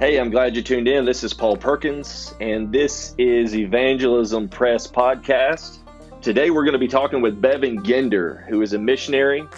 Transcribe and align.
Hey, 0.00 0.20
I'm 0.20 0.30
glad 0.30 0.54
you 0.54 0.62
tuned 0.62 0.86
in. 0.86 1.04
This 1.04 1.24
is 1.24 1.34
Paul 1.34 1.56
Perkins, 1.56 2.32
and 2.40 2.72
this 2.72 3.16
is 3.18 3.56
Evangelism 3.56 4.48
Press 4.48 4.86
Podcast. 4.86 5.78
Today, 6.22 6.50
we're 6.50 6.62
going 6.62 6.74
to 6.74 6.78
be 6.78 6.86
talking 6.86 7.20
with 7.20 7.40
Bevan 7.40 7.82
Ginder, 7.82 8.46
who 8.46 8.62
is 8.62 8.74
a 8.74 8.78
missionary 8.78 9.48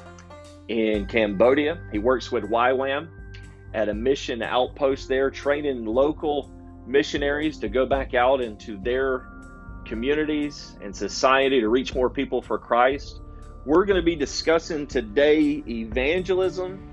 in 0.68 1.04
Cambodia. 1.04 1.78
He 1.92 1.98
works 1.98 2.32
with 2.32 2.44
YWAM 2.44 3.08
at 3.74 3.90
a 3.90 3.94
mission 3.94 4.40
outpost 4.40 5.08
there, 5.08 5.30
training 5.30 5.84
local 5.84 6.50
missionaries 6.86 7.58
to 7.58 7.68
go 7.68 7.84
back 7.84 8.14
out 8.14 8.40
into 8.40 8.78
their 8.78 9.28
communities 9.84 10.74
and 10.80 10.96
society 10.96 11.60
to 11.60 11.68
reach 11.68 11.94
more 11.94 12.08
people 12.08 12.40
for 12.40 12.56
Christ. 12.56 13.20
We're 13.66 13.84
going 13.84 14.00
to 14.00 14.06
be 14.06 14.16
discussing 14.16 14.86
today 14.86 15.62
evangelism. 15.68 16.90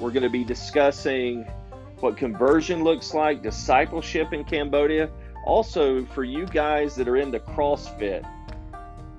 We're 0.00 0.12
going 0.12 0.22
to 0.22 0.30
be 0.30 0.44
discussing 0.44 1.44
what 2.04 2.18
conversion 2.18 2.84
looks 2.84 3.14
like, 3.14 3.42
discipleship 3.42 4.34
in 4.34 4.44
Cambodia. 4.44 5.08
Also, 5.46 6.04
for 6.04 6.22
you 6.22 6.44
guys 6.44 6.94
that 6.96 7.08
are 7.08 7.16
into 7.16 7.38
CrossFit, 7.38 8.28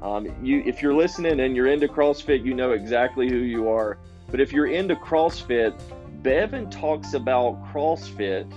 um, 0.03 0.27
you 0.45 0.61
if 0.67 0.83
you're 0.83 0.93
listening 0.93 1.39
and 1.39 1.55
you're 1.55 1.65
into 1.65 1.87
CrossFit, 1.87 2.45
you 2.45 2.53
know 2.53 2.73
exactly 2.73 3.27
who 3.27 3.37
you 3.37 3.69
are. 3.69 3.97
But 4.29 4.39
if 4.39 4.53
you're 4.53 4.67
into 4.67 4.95
CrossFit, 4.95 5.73
Bevan 6.21 6.69
talks 6.69 7.15
about 7.15 7.59
CrossFit, 7.73 8.53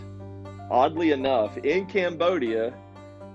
oddly 0.70 1.12
enough, 1.12 1.56
in 1.56 1.86
Cambodia 1.86 2.74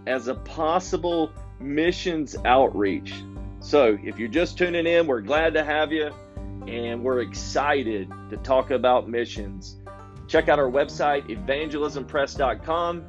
as 0.06 0.28
a 0.28 0.36
possible 0.36 1.32
missions 1.60 2.36
outreach. 2.46 3.16
So 3.62 3.98
if 4.04 4.20
you're 4.20 4.28
just 4.28 4.60
tuning 4.60 4.86
in, 4.86 5.08
we're 5.08 5.22
glad 5.22 5.56
to 5.56 5.64
have 5.64 5.92
you 5.92 6.12
and 6.68 7.04
we're 7.04 7.22
excited 7.22 8.12
to 8.30 8.38
talk 8.38 8.70
about 8.70 9.10
missions. 9.10 9.78
Check 10.27 10.50
out 10.50 10.59
our 10.59 10.70
website, 10.70 11.28
evangelismpress.com. 11.30 13.03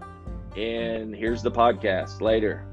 And 0.56 1.14
here's 1.14 1.42
the 1.42 1.50
podcast. 1.50 2.20
Later. 2.20 2.66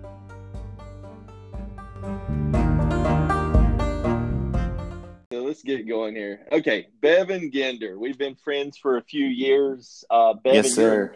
So 5.31 5.43
let's 5.43 5.63
get 5.63 5.87
going 5.87 6.15
here. 6.15 6.47
Okay, 6.51 6.87
Bevan 7.01 7.51
Ginder. 7.51 7.97
We've 7.97 8.17
been 8.17 8.35
friends 8.35 8.77
for 8.77 8.97
a 8.97 9.01
few 9.01 9.25
years. 9.25 10.03
Uh, 10.09 10.33
Bevan, 10.33 10.63
yes, 10.63 10.73
sir. 10.73 11.15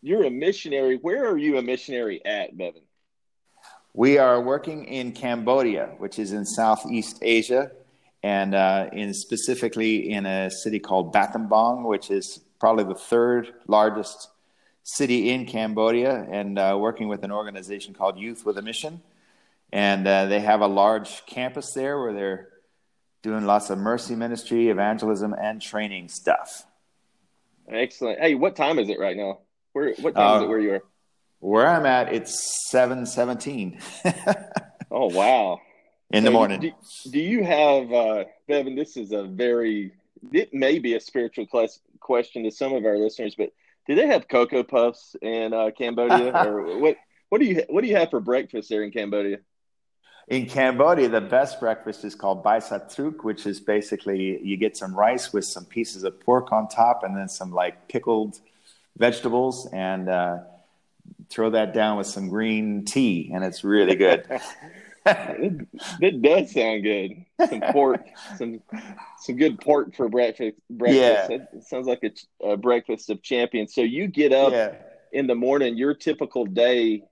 You're, 0.00 0.20
you're 0.20 0.28
a 0.28 0.30
missionary. 0.30 0.96
Where 0.96 1.26
are 1.28 1.38
you 1.38 1.58
a 1.58 1.62
missionary 1.62 2.24
at, 2.24 2.56
Bevan? 2.56 2.82
We 3.94 4.18
are 4.18 4.40
working 4.40 4.84
in 4.84 5.12
Cambodia, 5.12 5.94
which 5.98 6.18
is 6.18 6.32
in 6.32 6.44
Southeast 6.44 7.18
Asia, 7.20 7.72
and 8.22 8.54
uh, 8.54 8.90
in 8.92 9.12
specifically 9.12 10.10
in 10.10 10.24
a 10.24 10.50
city 10.50 10.78
called 10.78 11.12
Battambang, 11.12 11.84
which 11.84 12.10
is 12.10 12.40
probably 12.58 12.84
the 12.84 12.94
third 12.94 13.52
largest 13.66 14.28
city 14.82 15.30
in 15.30 15.46
Cambodia, 15.46 16.26
and 16.30 16.58
uh, 16.58 16.76
working 16.78 17.08
with 17.08 17.22
an 17.22 17.30
organization 17.30 17.94
called 17.94 18.18
Youth 18.18 18.44
with 18.44 18.58
a 18.58 18.62
Mission. 18.62 19.02
And 19.70 20.06
uh, 20.06 20.26
they 20.26 20.40
have 20.40 20.60
a 20.62 20.66
large 20.66 21.26
campus 21.26 21.72
there 21.74 22.00
where 22.00 22.14
they're 22.14 22.48
doing 23.22 23.44
lots 23.44 23.68
of 23.68 23.78
mercy 23.78 24.16
ministry, 24.16 24.68
evangelism, 24.68 25.34
and 25.38 25.60
training 25.60 26.08
stuff. 26.08 26.64
Excellent. 27.68 28.18
Hey, 28.18 28.34
what 28.34 28.56
time 28.56 28.78
is 28.78 28.88
it 28.88 28.98
right 28.98 29.16
now? 29.16 29.40
Where? 29.72 29.94
What 30.00 30.14
time 30.14 30.36
is 30.38 30.42
it 30.42 30.46
uh, 30.46 30.48
where 30.48 30.58
you 30.58 30.72
are? 30.72 30.82
Where 31.40 31.66
I'm 31.66 31.84
at, 31.84 32.12
it's 32.12 32.70
seven 32.70 33.04
seventeen. 33.04 33.78
oh 34.90 35.06
wow! 35.06 35.60
In 36.10 36.24
so 36.24 36.24
the 36.24 36.30
morning. 36.30 36.60
Do, 36.60 36.72
do 37.10 37.20
you 37.20 37.44
have, 37.44 37.92
uh, 37.92 38.24
Bevan? 38.48 38.74
This 38.74 38.96
is 38.96 39.12
a 39.12 39.24
very 39.24 39.92
it 40.32 40.52
may 40.52 40.78
be 40.78 40.94
a 40.94 41.00
spiritual 41.00 41.46
class, 41.46 41.80
question 42.00 42.44
to 42.44 42.50
some 42.50 42.72
of 42.72 42.84
our 42.84 42.96
listeners, 42.96 43.34
but 43.36 43.50
do 43.86 43.94
they 43.94 44.06
have 44.06 44.28
cocoa 44.28 44.62
puffs 44.62 45.16
in 45.22 45.52
uh, 45.52 45.70
Cambodia, 45.76 46.32
or 46.46 46.78
what? 46.78 46.96
What 47.30 47.40
do 47.40 47.46
you 47.46 47.62
what 47.68 47.82
do 47.82 47.88
you 47.88 47.96
have 47.96 48.10
for 48.10 48.20
breakfast 48.20 48.68
there 48.68 48.82
in 48.82 48.90
Cambodia? 48.90 49.38
In 50.28 50.46
Cambodia, 50.46 51.08
the 51.08 51.22
best 51.22 51.58
breakfast 51.58 52.04
is 52.04 52.14
called 52.14 52.44
baisa 52.44 52.94
truk, 52.94 53.24
which 53.24 53.46
is 53.46 53.60
basically 53.60 54.40
you 54.42 54.56
get 54.56 54.76
some 54.76 54.94
rice 54.94 55.32
with 55.32 55.44
some 55.44 55.64
pieces 55.64 56.04
of 56.04 56.20
pork 56.20 56.52
on 56.52 56.68
top, 56.68 57.02
and 57.02 57.16
then 57.16 57.28
some 57.28 57.52
like 57.52 57.88
pickled 57.88 58.38
vegetables, 58.96 59.66
and 59.72 60.08
uh, 60.08 60.38
throw 61.30 61.50
that 61.50 61.72
down 61.72 61.96
with 61.96 62.06
some 62.06 62.28
green 62.28 62.84
tea, 62.84 63.30
and 63.32 63.42
it's 63.42 63.64
really 63.64 63.94
good. 63.94 64.26
it, 65.06 65.68
it, 66.00 66.22
does 66.22 66.52
sound 66.52 66.82
good. 66.82 67.24
Some 67.48 67.60
pork, 67.72 68.04
some 68.36 68.60
some 69.20 69.36
good 69.36 69.60
pork 69.60 69.94
for 69.94 70.08
breakfast. 70.08 70.56
Breakfast. 70.70 71.30
Yeah. 71.30 71.58
It 71.58 71.64
sounds 71.64 71.86
like 71.86 72.02
a, 72.04 72.46
a, 72.46 72.56
breakfast 72.56 73.10
of 73.10 73.22
champions. 73.22 73.74
So 73.74 73.82
you 73.82 74.06
get 74.08 74.32
up 74.32 74.52
yeah. 74.52 74.74
in 75.12 75.26
the 75.26 75.34
morning. 75.34 75.76
Your 75.76 75.94
typical 75.94 76.44
day. 76.44 77.02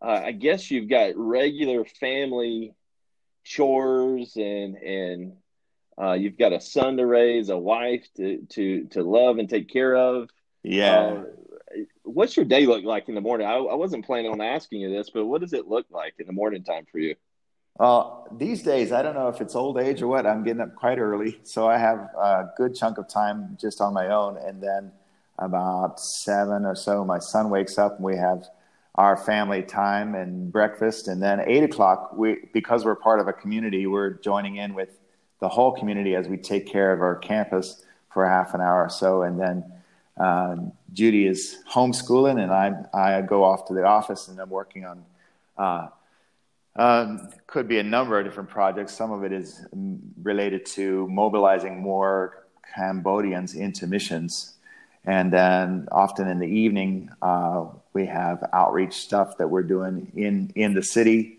Uh, 0.00 0.20
I 0.24 0.32
guess 0.32 0.70
you've 0.70 0.88
got 0.88 1.16
regular 1.16 1.84
family 1.84 2.74
chores 3.44 4.36
and 4.36 4.76
and 4.76 5.32
uh, 6.00 6.12
you've 6.12 6.38
got 6.38 6.52
a 6.52 6.60
son 6.60 6.96
to 6.96 7.06
raise, 7.06 7.48
a 7.48 7.58
wife 7.58 8.06
to 8.16 8.38
to 8.50 8.84
to 8.88 9.02
love 9.02 9.38
and 9.38 9.48
take 9.48 9.68
care 9.68 9.94
of. 9.96 10.28
Yeah. 10.62 10.96
Uh, 10.96 11.24
what's 12.02 12.36
your 12.36 12.44
day 12.44 12.66
look 12.66 12.84
like 12.84 13.08
in 13.08 13.14
the 13.14 13.20
morning? 13.20 13.46
I, 13.46 13.54
I 13.54 13.74
wasn't 13.74 14.04
planning 14.04 14.30
on 14.30 14.40
asking 14.40 14.80
you 14.80 14.90
this, 14.90 15.10
but 15.10 15.26
what 15.26 15.40
does 15.40 15.52
it 15.52 15.68
look 15.68 15.86
like 15.90 16.14
in 16.18 16.26
the 16.26 16.32
morning 16.32 16.64
time 16.64 16.86
for 16.90 16.98
you? 16.98 17.14
Well, 17.78 18.28
these 18.38 18.62
days, 18.62 18.92
I 18.92 19.02
don't 19.02 19.14
know 19.14 19.28
if 19.28 19.40
it's 19.40 19.54
old 19.54 19.78
age 19.78 20.02
or 20.02 20.06
what. 20.06 20.26
I'm 20.26 20.44
getting 20.44 20.60
up 20.60 20.74
quite 20.74 20.98
early, 20.98 21.40
so 21.42 21.66
I 21.66 21.78
have 21.78 21.98
a 21.98 22.50
good 22.56 22.74
chunk 22.74 22.98
of 22.98 23.08
time 23.08 23.56
just 23.60 23.80
on 23.80 23.94
my 23.94 24.08
own. 24.08 24.36
And 24.36 24.62
then 24.62 24.92
about 25.38 25.98
seven 25.98 26.66
or 26.66 26.74
so, 26.74 27.04
my 27.04 27.18
son 27.18 27.48
wakes 27.48 27.78
up, 27.78 27.96
and 27.96 28.04
we 28.04 28.16
have 28.16 28.46
our 28.96 29.16
family 29.16 29.62
time 29.62 30.14
and 30.14 30.52
breakfast. 30.52 31.08
And 31.08 31.22
then 31.22 31.40
eight 31.46 31.64
o'clock, 31.64 32.12
we 32.14 32.48
because 32.52 32.84
we're 32.84 32.94
part 32.94 33.20
of 33.20 33.28
a 33.28 33.32
community, 33.32 33.86
we're 33.86 34.10
joining 34.10 34.56
in 34.56 34.74
with 34.74 34.90
the 35.40 35.48
whole 35.48 35.72
community 35.72 36.14
as 36.14 36.28
we 36.28 36.36
take 36.36 36.66
care 36.66 36.92
of 36.92 37.00
our 37.00 37.16
campus 37.16 37.82
for 38.12 38.28
half 38.28 38.52
an 38.52 38.60
hour 38.60 38.84
or 38.84 38.90
so. 38.90 39.22
And 39.22 39.40
then 39.40 39.64
uh, 40.18 40.56
Judy 40.92 41.26
is 41.26 41.58
homeschooling, 41.70 42.42
and 42.42 42.52
I 42.52 42.72
I 42.92 43.22
go 43.22 43.44
off 43.44 43.66
to 43.68 43.74
the 43.74 43.84
office, 43.84 44.28
and 44.28 44.38
I'm 44.38 44.50
working 44.50 44.84
on. 44.84 45.04
Uh, 45.56 45.88
um, 46.74 47.28
could 47.46 47.68
be 47.68 47.78
a 47.78 47.82
number 47.82 48.18
of 48.18 48.24
different 48.24 48.48
projects. 48.48 48.94
Some 48.94 49.12
of 49.12 49.24
it 49.24 49.32
is 49.32 49.66
related 50.22 50.64
to 50.66 51.06
mobilizing 51.08 51.78
more 51.80 52.46
Cambodians 52.74 53.54
into 53.54 53.86
missions. 53.86 54.54
And 55.04 55.32
then 55.32 55.88
often 55.90 56.28
in 56.28 56.38
the 56.38 56.46
evening, 56.46 57.10
uh, 57.20 57.66
we 57.92 58.06
have 58.06 58.48
outreach 58.52 58.94
stuff 58.94 59.36
that 59.38 59.48
we're 59.48 59.64
doing 59.64 60.12
in, 60.14 60.52
in 60.54 60.74
the 60.74 60.82
city. 60.82 61.38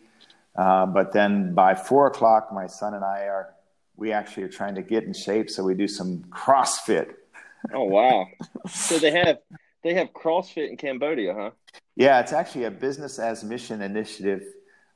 Uh, 0.56 0.86
but 0.86 1.14
then 1.14 1.54
by 1.54 1.74
four 1.74 2.08
o'clock, 2.08 2.54
my 2.54 2.68
son 2.68 2.94
and 2.94 3.04
I 3.04 3.22
are, 3.22 3.54
we 3.96 4.12
actually 4.12 4.44
are 4.44 4.50
trying 4.50 4.76
to 4.76 4.82
get 4.82 5.06
in 5.06 5.14
shape. 5.14 5.50
So 5.50 5.64
we 5.64 5.74
do 5.74 5.88
some 5.88 6.26
CrossFit. 6.30 7.16
Oh, 7.74 7.84
wow. 7.84 8.28
so 8.70 8.98
they 8.98 9.12
have, 9.26 9.40
they 9.84 9.94
have 9.94 10.12
CrossFit 10.14 10.70
in 10.70 10.78
Cambodia, 10.78 11.34
huh? 11.34 11.52
Yeah, 11.96 12.20
it's 12.20 12.34
actually 12.34 12.66
a 12.66 12.72
business 12.72 13.20
as 13.20 13.44
mission 13.44 13.82
initiative 13.82 14.44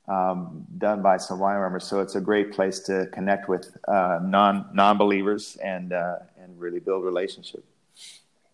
um, 0.07 0.65
done 0.77 1.01
by 1.01 1.17
some 1.17 1.39
YWAM 1.39 1.61
members. 1.61 1.85
So 1.85 1.99
it's 1.99 2.15
a 2.15 2.21
great 2.21 2.51
place 2.51 2.79
to 2.81 3.07
connect 3.13 3.49
with 3.49 3.75
uh, 3.87 4.19
non 4.23 4.69
non 4.73 4.97
believers 4.97 5.57
and 5.63 5.93
uh, 5.93 6.17
and 6.41 6.59
really 6.59 6.79
build 6.79 7.03
relationship. 7.03 7.63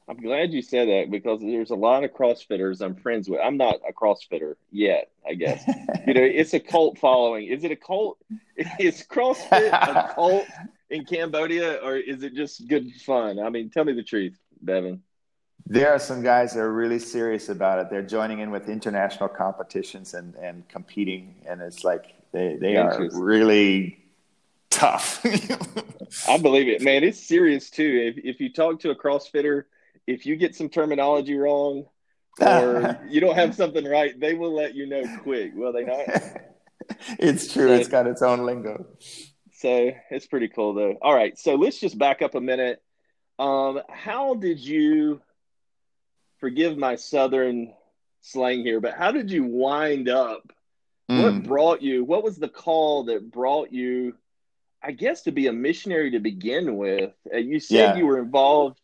I'm 0.07 0.17
glad 0.17 0.51
you 0.51 0.61
said 0.61 0.89
that 0.89 1.09
because 1.09 1.39
there's 1.39 1.69
a 1.69 1.75
lot 1.75 2.03
of 2.03 2.11
CrossFitters 2.11 2.81
I'm 2.81 2.95
friends 2.95 3.29
with. 3.29 3.39
I'm 3.41 3.55
not 3.55 3.79
a 3.87 3.93
CrossFitter 3.93 4.55
yet, 4.69 5.09
I 5.25 5.33
guess. 5.33 5.63
you 6.05 6.13
know, 6.13 6.21
it's 6.21 6.53
a 6.53 6.59
cult 6.59 6.97
following. 6.97 7.47
Is 7.47 7.63
it 7.63 7.71
a 7.71 7.75
cult? 7.77 8.17
Is 8.79 9.05
CrossFit 9.09 9.71
a 9.71 10.11
cult 10.15 10.45
in 10.93 11.05
Cambodia, 11.05 11.79
or 11.83 11.97
is 11.97 12.23
it 12.23 12.35
just 12.35 12.67
good 12.67 12.91
fun? 13.05 13.39
I 13.39 13.49
mean, 13.49 13.69
tell 13.69 13.83
me 13.83 13.93
the 13.93 14.03
truth, 14.03 14.37
Bevan. 14.61 15.01
There 15.65 15.91
are 15.91 15.99
some 15.99 16.21
guys 16.21 16.53
that 16.53 16.59
are 16.59 16.71
really 16.71 16.99
serious 16.99 17.49
about 17.49 17.79
it. 17.79 17.89
They're 17.89 18.03
joining 18.03 18.39
in 18.39 18.51
with 18.51 18.69
international 18.69 19.29
competitions 19.29 20.13
and, 20.13 20.35
and 20.35 20.67
competing, 20.69 21.35
and 21.47 21.61
it's 21.61 21.83
like 21.83 22.13
they, 22.31 22.57
they 22.59 22.75
are 22.75 23.09
really 23.11 24.05
tough. 24.69 25.25
I 26.27 26.37
believe 26.37 26.67
it, 26.67 26.81
man. 26.81 27.03
It's 27.03 27.19
serious 27.19 27.69
too. 27.69 28.13
If 28.15 28.23
if 28.23 28.39
you 28.39 28.51
talk 28.51 28.79
to 28.81 28.91
a 28.91 28.95
CrossFitter, 28.95 29.63
if 30.05 30.25
you 30.25 30.35
get 30.35 30.55
some 30.55 30.69
terminology 30.69 31.35
wrong 31.37 31.85
or 32.39 32.99
you 33.09 33.19
don't 33.19 33.35
have 33.35 33.55
something 33.55 33.85
right, 33.85 34.19
they 34.19 34.33
will 34.33 34.53
let 34.53 34.75
you 34.75 34.85
know 34.85 35.03
quick. 35.23 35.53
Will 35.55 35.73
they 35.73 35.85
not? 35.85 36.05
it's 37.19 37.51
true. 37.51 37.69
So, 37.69 37.73
it's 37.73 37.89
got 37.89 38.05
its 38.05 38.21
own 38.21 38.45
lingo. 38.45 38.85
So 39.63 39.93
it's 40.11 40.27
pretty 40.27 40.49
cool 40.49 40.73
though. 40.73 40.97
All 41.01 41.15
right, 41.15 41.39
so 41.39 41.55
let's 41.55 41.79
just 41.79 41.97
back 41.97 42.21
up 42.21 42.35
a 42.35 42.41
minute. 42.41 42.83
Um, 43.39 43.79
how 43.89 44.33
did 44.33 44.59
you 44.59 45.21
forgive 46.41 46.77
my 46.77 46.97
southern 46.97 47.73
slang 48.19 48.63
here, 48.63 48.81
but 48.81 48.93
how 48.93 49.13
did 49.13 49.31
you 49.31 49.45
wind 49.45 50.09
up? 50.09 50.51
Mm. 51.09 51.23
What 51.23 51.43
brought 51.43 51.81
you? 51.81 52.03
What 52.03 52.25
was 52.25 52.35
the 52.35 52.49
call 52.49 53.05
that 53.05 53.31
brought 53.31 53.71
you? 53.71 54.17
I 54.83 54.91
guess 54.91 55.21
to 55.21 55.31
be 55.31 55.47
a 55.47 55.53
missionary 55.53 56.11
to 56.11 56.19
begin 56.19 56.75
with. 56.75 57.13
Uh, 57.33 57.37
you 57.37 57.61
said 57.61 57.77
yeah. 57.77 57.95
you 57.95 58.05
were 58.05 58.19
involved 58.19 58.81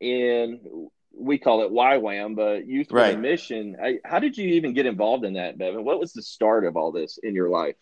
in 0.00 0.90
we 1.16 1.38
call 1.38 1.62
it 1.62 1.72
YWAM, 1.72 2.36
but 2.36 2.66
Youth 2.66 2.88
with 2.88 3.00
Right. 3.00 3.14
a 3.14 3.18
Mission. 3.18 3.78
I, 3.82 4.00
how 4.04 4.18
did 4.18 4.36
you 4.36 4.48
even 4.56 4.74
get 4.74 4.84
involved 4.84 5.24
in 5.24 5.34
that, 5.34 5.56
Bevan? 5.56 5.82
What 5.82 5.98
was 5.98 6.12
the 6.12 6.22
start 6.22 6.66
of 6.66 6.76
all 6.76 6.92
this 6.92 7.18
in 7.22 7.34
your 7.34 7.48
life? 7.48 7.76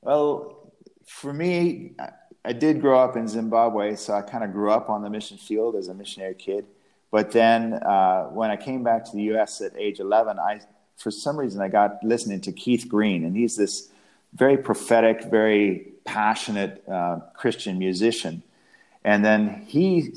Well, 0.00 0.64
for 1.06 1.32
me, 1.32 1.92
I- 2.44 2.52
did 2.52 2.80
grow 2.80 2.98
up 2.98 3.16
in 3.16 3.26
Zimbabwe, 3.26 3.96
so 3.96 4.12
I 4.14 4.22
kind 4.22 4.44
of 4.44 4.52
grew 4.52 4.70
up 4.70 4.90
on 4.90 5.02
the 5.02 5.08
mission 5.08 5.38
field 5.38 5.76
as 5.76 5.88
a 5.88 5.94
missionary 5.94 6.34
kid. 6.34 6.66
But 7.10 7.30
then 7.30 7.74
uh, 7.74 8.24
when 8.24 8.50
I 8.50 8.56
came 8.56 8.82
back 8.82 9.04
to 9.06 9.12
the 9.12 9.22
U.S. 9.34 9.60
at 9.60 9.72
age 9.78 9.98
11, 10.00 10.38
I, 10.38 10.60
for 10.96 11.10
some 11.10 11.38
reason, 11.38 11.62
I 11.62 11.68
got 11.68 12.02
listening 12.02 12.40
to 12.42 12.52
Keith 12.52 12.86
Green, 12.88 13.24
and 13.24 13.36
he's 13.36 13.56
this 13.56 13.88
very 14.34 14.56
prophetic, 14.58 15.24
very 15.30 15.92
passionate 16.04 16.82
uh, 16.88 17.20
Christian 17.34 17.78
musician. 17.78 18.42
And 19.04 19.24
then 19.24 19.64
he 19.66 20.14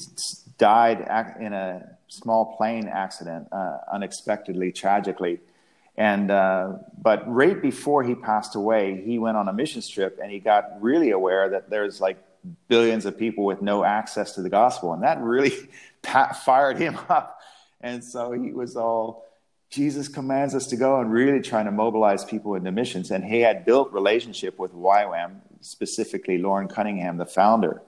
died 0.57 0.99
in 1.39 1.53
a 1.53 1.97
small 2.07 2.55
plane 2.57 2.87
accident, 2.87 3.47
uh, 3.51 3.77
unexpectedly, 3.91 4.71
tragically. 4.71 5.39
And 5.97 6.29
uh, 6.29 6.73
but 7.01 7.27
right 7.27 7.59
before 7.59 8.03
he 8.03 8.13
passed 8.13 8.55
away, 8.55 9.01
he 9.03 9.17
went 9.17 9.35
on 9.35 9.47
a 9.47 9.53
mission 9.53 9.81
trip, 9.81 10.19
and 10.21 10.31
he 10.31 10.39
got 10.39 10.65
really 10.79 11.11
aware 11.11 11.49
that 11.49 11.69
there's 11.69 11.99
like 11.99 12.17
billions 12.67 13.05
of 13.05 13.17
people 13.17 13.45
with 13.45 13.61
no 13.61 13.83
access 13.83 14.33
to 14.35 14.41
the 14.41 14.49
gospel, 14.49 14.93
and 14.93 15.01
that 15.03 15.19
really 15.19 15.53
fired 16.45 16.77
him 16.77 16.97
up. 17.09 17.39
And 17.81 18.03
so 18.03 18.31
he 18.31 18.51
was 18.51 18.75
all, 18.75 19.25
Jesus 19.69 20.07
commands 20.07 20.53
us 20.53 20.67
to 20.67 20.75
go, 20.75 20.99
and 20.99 21.11
really 21.11 21.41
trying 21.41 21.65
to 21.65 21.71
mobilize 21.71 22.23
people 22.23 22.53
into 22.53 22.71
missions. 22.71 23.09
And 23.09 23.23
he 23.23 23.41
had 23.41 23.65
built 23.65 23.91
relationship 23.91 24.59
with 24.59 24.73
YWAM, 24.73 25.37
specifically 25.61 26.37
Loren 26.37 26.67
Cunningham, 26.67 27.17
the 27.17 27.25
founder 27.25 27.81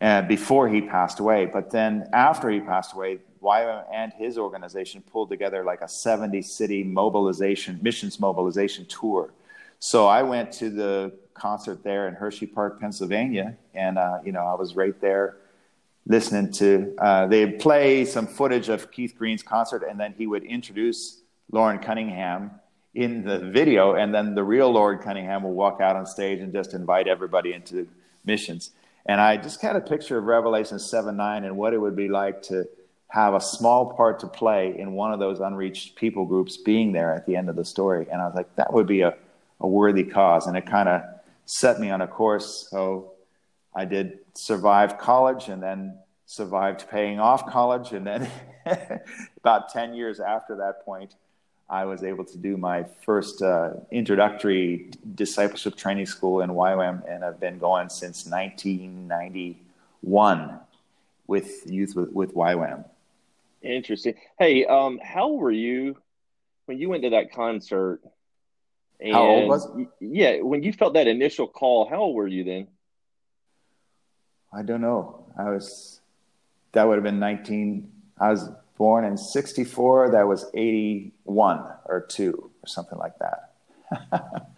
uh, 0.00 0.22
before 0.22 0.68
he 0.68 0.80
passed 0.80 1.20
away. 1.20 1.46
But 1.46 1.70
then 1.70 2.08
after 2.12 2.50
he 2.50 2.60
passed 2.60 2.94
away, 2.94 3.18
YWAM 3.42 3.84
and 3.92 4.12
his 4.12 4.38
organization 4.38 5.02
pulled 5.02 5.28
together 5.28 5.64
like 5.64 5.80
a 5.80 5.88
70 5.88 6.42
city 6.42 6.82
mobilization, 6.82 7.78
missions 7.82 8.18
mobilization 8.20 8.86
tour. 8.86 9.32
So 9.78 10.06
I 10.06 10.22
went 10.22 10.52
to 10.52 10.70
the 10.70 11.12
concert 11.34 11.84
there 11.84 12.08
in 12.08 12.14
Hershey 12.14 12.46
Park, 12.46 12.80
Pennsylvania, 12.80 13.56
and 13.74 13.98
uh, 13.98 14.18
you 14.24 14.32
know 14.32 14.44
I 14.44 14.54
was 14.54 14.74
right 14.74 14.98
there 15.00 15.36
listening 16.06 16.52
to. 16.54 16.94
Uh, 16.98 17.26
they'd 17.26 17.58
play 17.58 18.04
some 18.04 18.26
footage 18.26 18.68
of 18.68 18.90
Keith 18.90 19.14
Green's 19.18 19.42
concert, 19.42 19.84
and 19.88 20.00
then 20.00 20.14
he 20.16 20.26
would 20.26 20.44
introduce 20.44 21.20
Loren 21.52 21.78
Cunningham 21.78 22.52
in 22.94 23.24
the 23.24 23.38
video, 23.38 23.94
and 23.94 24.14
then 24.14 24.34
the 24.34 24.42
real 24.42 24.72
Loren 24.72 24.98
Cunningham 24.98 25.42
will 25.42 25.52
walk 25.52 25.80
out 25.80 25.96
on 25.96 26.06
stage 26.06 26.40
and 26.40 26.52
just 26.52 26.72
invite 26.72 27.06
everybody 27.06 27.52
into 27.52 27.86
missions. 28.24 28.70
And 29.04 29.20
I 29.20 29.36
just 29.36 29.60
had 29.60 29.76
a 29.76 29.80
picture 29.80 30.18
of 30.18 30.24
Revelation 30.24 30.78
7 30.78 31.16
9 31.16 31.44
and 31.44 31.56
what 31.56 31.74
it 31.74 31.78
would 31.78 31.94
be 31.94 32.08
like 32.08 32.42
to 32.42 32.66
have 33.08 33.34
a 33.34 33.40
small 33.40 33.94
part 33.94 34.20
to 34.20 34.26
play 34.26 34.78
in 34.78 34.92
one 34.92 35.12
of 35.12 35.18
those 35.18 35.40
unreached 35.40 35.96
people 35.96 36.26
groups 36.26 36.56
being 36.56 36.92
there 36.92 37.14
at 37.14 37.26
the 37.26 37.36
end 37.36 37.48
of 37.48 37.56
the 37.56 37.64
story. 37.64 38.06
And 38.10 38.20
I 38.20 38.26
was 38.26 38.34
like, 38.34 38.54
that 38.56 38.72
would 38.72 38.86
be 38.86 39.02
a, 39.02 39.16
a 39.60 39.66
worthy 39.66 40.04
cause. 40.04 40.46
And 40.46 40.56
it 40.56 40.66
kind 40.66 40.88
of 40.88 41.02
set 41.44 41.80
me 41.80 41.90
on 41.90 42.00
a 42.00 42.06
course. 42.06 42.68
So 42.70 43.12
I 43.74 43.84
did 43.84 44.18
survive 44.34 44.98
college 44.98 45.48
and 45.48 45.62
then 45.62 45.98
survived 46.26 46.88
paying 46.90 47.20
off 47.20 47.46
college. 47.46 47.92
And 47.92 48.06
then 48.06 48.28
about 49.38 49.70
10 49.70 49.94
years 49.94 50.20
after 50.20 50.56
that 50.56 50.84
point, 50.84 51.14
I 51.68 51.84
was 51.84 52.04
able 52.04 52.24
to 52.24 52.38
do 52.38 52.56
my 52.56 52.84
first 53.04 53.42
uh, 53.42 53.72
introductory 53.90 54.92
discipleship 55.14 55.76
training 55.76 56.06
school 56.06 56.40
in 56.40 56.48
YWAM, 56.50 57.02
and 57.10 57.24
I've 57.24 57.40
been 57.40 57.58
going 57.58 57.88
since 57.88 58.24
1991 58.24 60.60
with 61.26 61.68
youth 61.68 61.96
with, 61.96 62.12
with 62.12 62.32
YWAM. 62.34 62.84
Interesting. 63.62 64.14
Hey, 64.38 64.64
um, 64.64 64.98
how 65.02 65.24
old 65.24 65.40
were 65.40 65.50
you 65.50 65.96
when 66.66 66.78
you 66.78 66.88
went 66.88 67.02
to 67.04 67.10
that 67.10 67.32
concert? 67.32 68.00
And, 69.00 69.12
How 69.12 69.22
old 69.26 69.48
was 69.48 69.68
Yeah, 70.00 70.40
when 70.40 70.62
you 70.62 70.72
felt 70.72 70.94
that 70.94 71.06
initial 71.06 71.46
call, 71.46 71.88
how 71.88 71.96
old 71.98 72.16
were 72.16 72.26
you 72.28 72.44
then? 72.44 72.68
I 74.52 74.62
don't 74.62 74.80
know. 74.80 75.26
I 75.38 75.50
was, 75.50 76.00
that 76.72 76.84
would 76.84 76.94
have 76.94 77.04
been 77.04 77.18
19, 77.18 77.90
I 78.18 78.30
was 78.30 78.48
born 78.78 79.04
in 79.04 79.16
64. 79.18 80.10
That 80.12 80.26
was 80.26 80.46
81 80.54 81.64
or 81.86 82.06
2 82.08 82.50
or 82.62 82.66
something 82.66 82.98
like 82.98 83.14
that. 83.18 83.52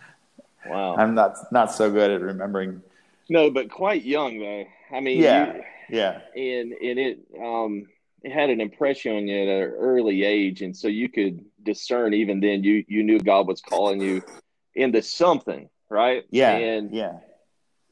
Wow. 0.69 0.97
I'm 0.97 1.15
not, 1.15 1.35
not 1.51 1.73
so 1.73 1.91
good 1.91 2.11
at 2.11 2.21
remembering. 2.21 2.83
no, 3.31 3.51
but 3.51 3.71
quite 3.71 4.05
young 4.05 4.39
though. 4.39 4.67
I 4.95 5.01
mean, 5.01 5.19
Yeah. 5.19 5.55
you- 5.55 5.63
Yeah. 5.89 6.21
and 6.37 6.73
and 6.75 6.99
it 6.99 7.19
um 7.43 7.87
it 7.87 7.98
had 8.25 8.51
an 8.51 8.61
impression 8.61 9.17
on 9.17 9.27
you 9.29 9.43
at 9.43 9.49
an 9.49 9.75
early 9.75 10.25
age, 10.25 10.63
and 10.63 10.77
so 10.77 10.89
you 10.89 11.09
could 11.09 11.45
discern 11.63 12.15
even 12.15 12.41
then. 12.41 12.65
You 12.65 12.85
you 12.89 13.03
knew 13.03 13.19
God 13.19 13.47
was 13.47 13.61
calling 13.61 14.01
you 14.01 14.23
into 14.75 15.03
something, 15.03 15.69
right? 15.89 16.25
Yeah. 16.31 16.57
and 16.57 16.93
yeah. 16.95 17.19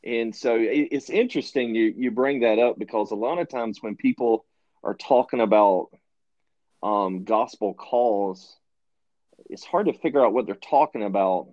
and 0.04 0.34
so 0.34 0.56
it, 0.56 0.88
it's 0.92 1.10
interesting 1.10 1.74
you 1.74 1.94
you 1.96 2.10
bring 2.10 2.40
that 2.40 2.58
up 2.58 2.78
because 2.78 3.10
a 3.10 3.16
lot 3.16 3.38
of 3.38 3.48
times 3.48 3.78
when 3.80 3.96
people 3.96 4.44
are 4.82 4.94
talking 4.94 5.40
about 5.40 5.88
um 6.82 7.24
gospel 7.24 7.74
calls, 7.74 8.56
it's 9.50 9.64
hard 9.64 9.86
to 9.86 9.92
figure 9.92 10.24
out 10.24 10.32
what 10.32 10.46
they're 10.46 10.54
talking 10.56 11.02
about 11.04 11.48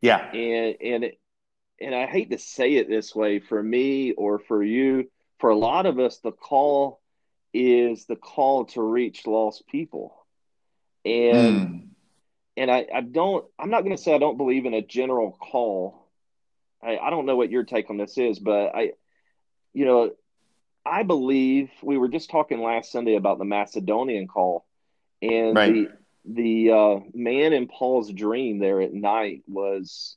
Yeah. 0.00 0.30
and 0.32 0.76
and 0.80 1.04
it, 1.04 1.20
and 1.80 1.94
I 1.94 2.06
hate 2.06 2.30
to 2.30 2.38
say 2.38 2.74
it 2.74 2.88
this 2.88 3.14
way 3.14 3.40
for 3.40 3.62
me 3.62 4.12
or 4.12 4.38
for 4.38 4.62
you, 4.62 5.10
for 5.38 5.48
a 5.50 5.56
lot 5.56 5.86
of 5.86 5.98
us, 5.98 6.18
the 6.18 6.32
call 6.32 6.99
is 7.52 8.06
the 8.06 8.16
call 8.16 8.66
to 8.66 8.82
reach 8.82 9.26
lost 9.26 9.66
people, 9.68 10.26
and 11.04 11.70
Mm. 11.70 11.88
and 12.56 12.70
I, 12.70 12.86
I 12.94 13.00
don't 13.00 13.44
I'm 13.58 13.70
not 13.70 13.82
going 13.84 13.96
to 13.96 14.02
say 14.02 14.14
I 14.14 14.18
don't 14.18 14.36
believe 14.36 14.66
in 14.66 14.74
a 14.74 14.82
general 14.82 15.32
call. 15.32 16.08
I, 16.82 16.98
I 16.98 17.10
don't 17.10 17.26
know 17.26 17.36
what 17.36 17.50
your 17.50 17.64
take 17.64 17.90
on 17.90 17.96
this 17.98 18.16
is, 18.18 18.38
but 18.38 18.74
I, 18.74 18.92
you 19.74 19.84
know, 19.84 20.12
I 20.84 21.02
believe 21.02 21.70
we 21.82 21.98
were 21.98 22.08
just 22.08 22.30
talking 22.30 22.60
last 22.60 22.90
Sunday 22.90 23.16
about 23.16 23.38
the 23.38 23.44
Macedonian 23.44 24.26
call, 24.26 24.64
and 25.22 25.56
Right. 25.56 25.72
the 25.74 25.88
the 26.24 26.70
uh, 26.70 27.00
man 27.14 27.52
in 27.52 27.66
Paul's 27.66 28.12
dream 28.12 28.58
there 28.58 28.80
at 28.80 28.92
night 28.92 29.42
was 29.46 30.16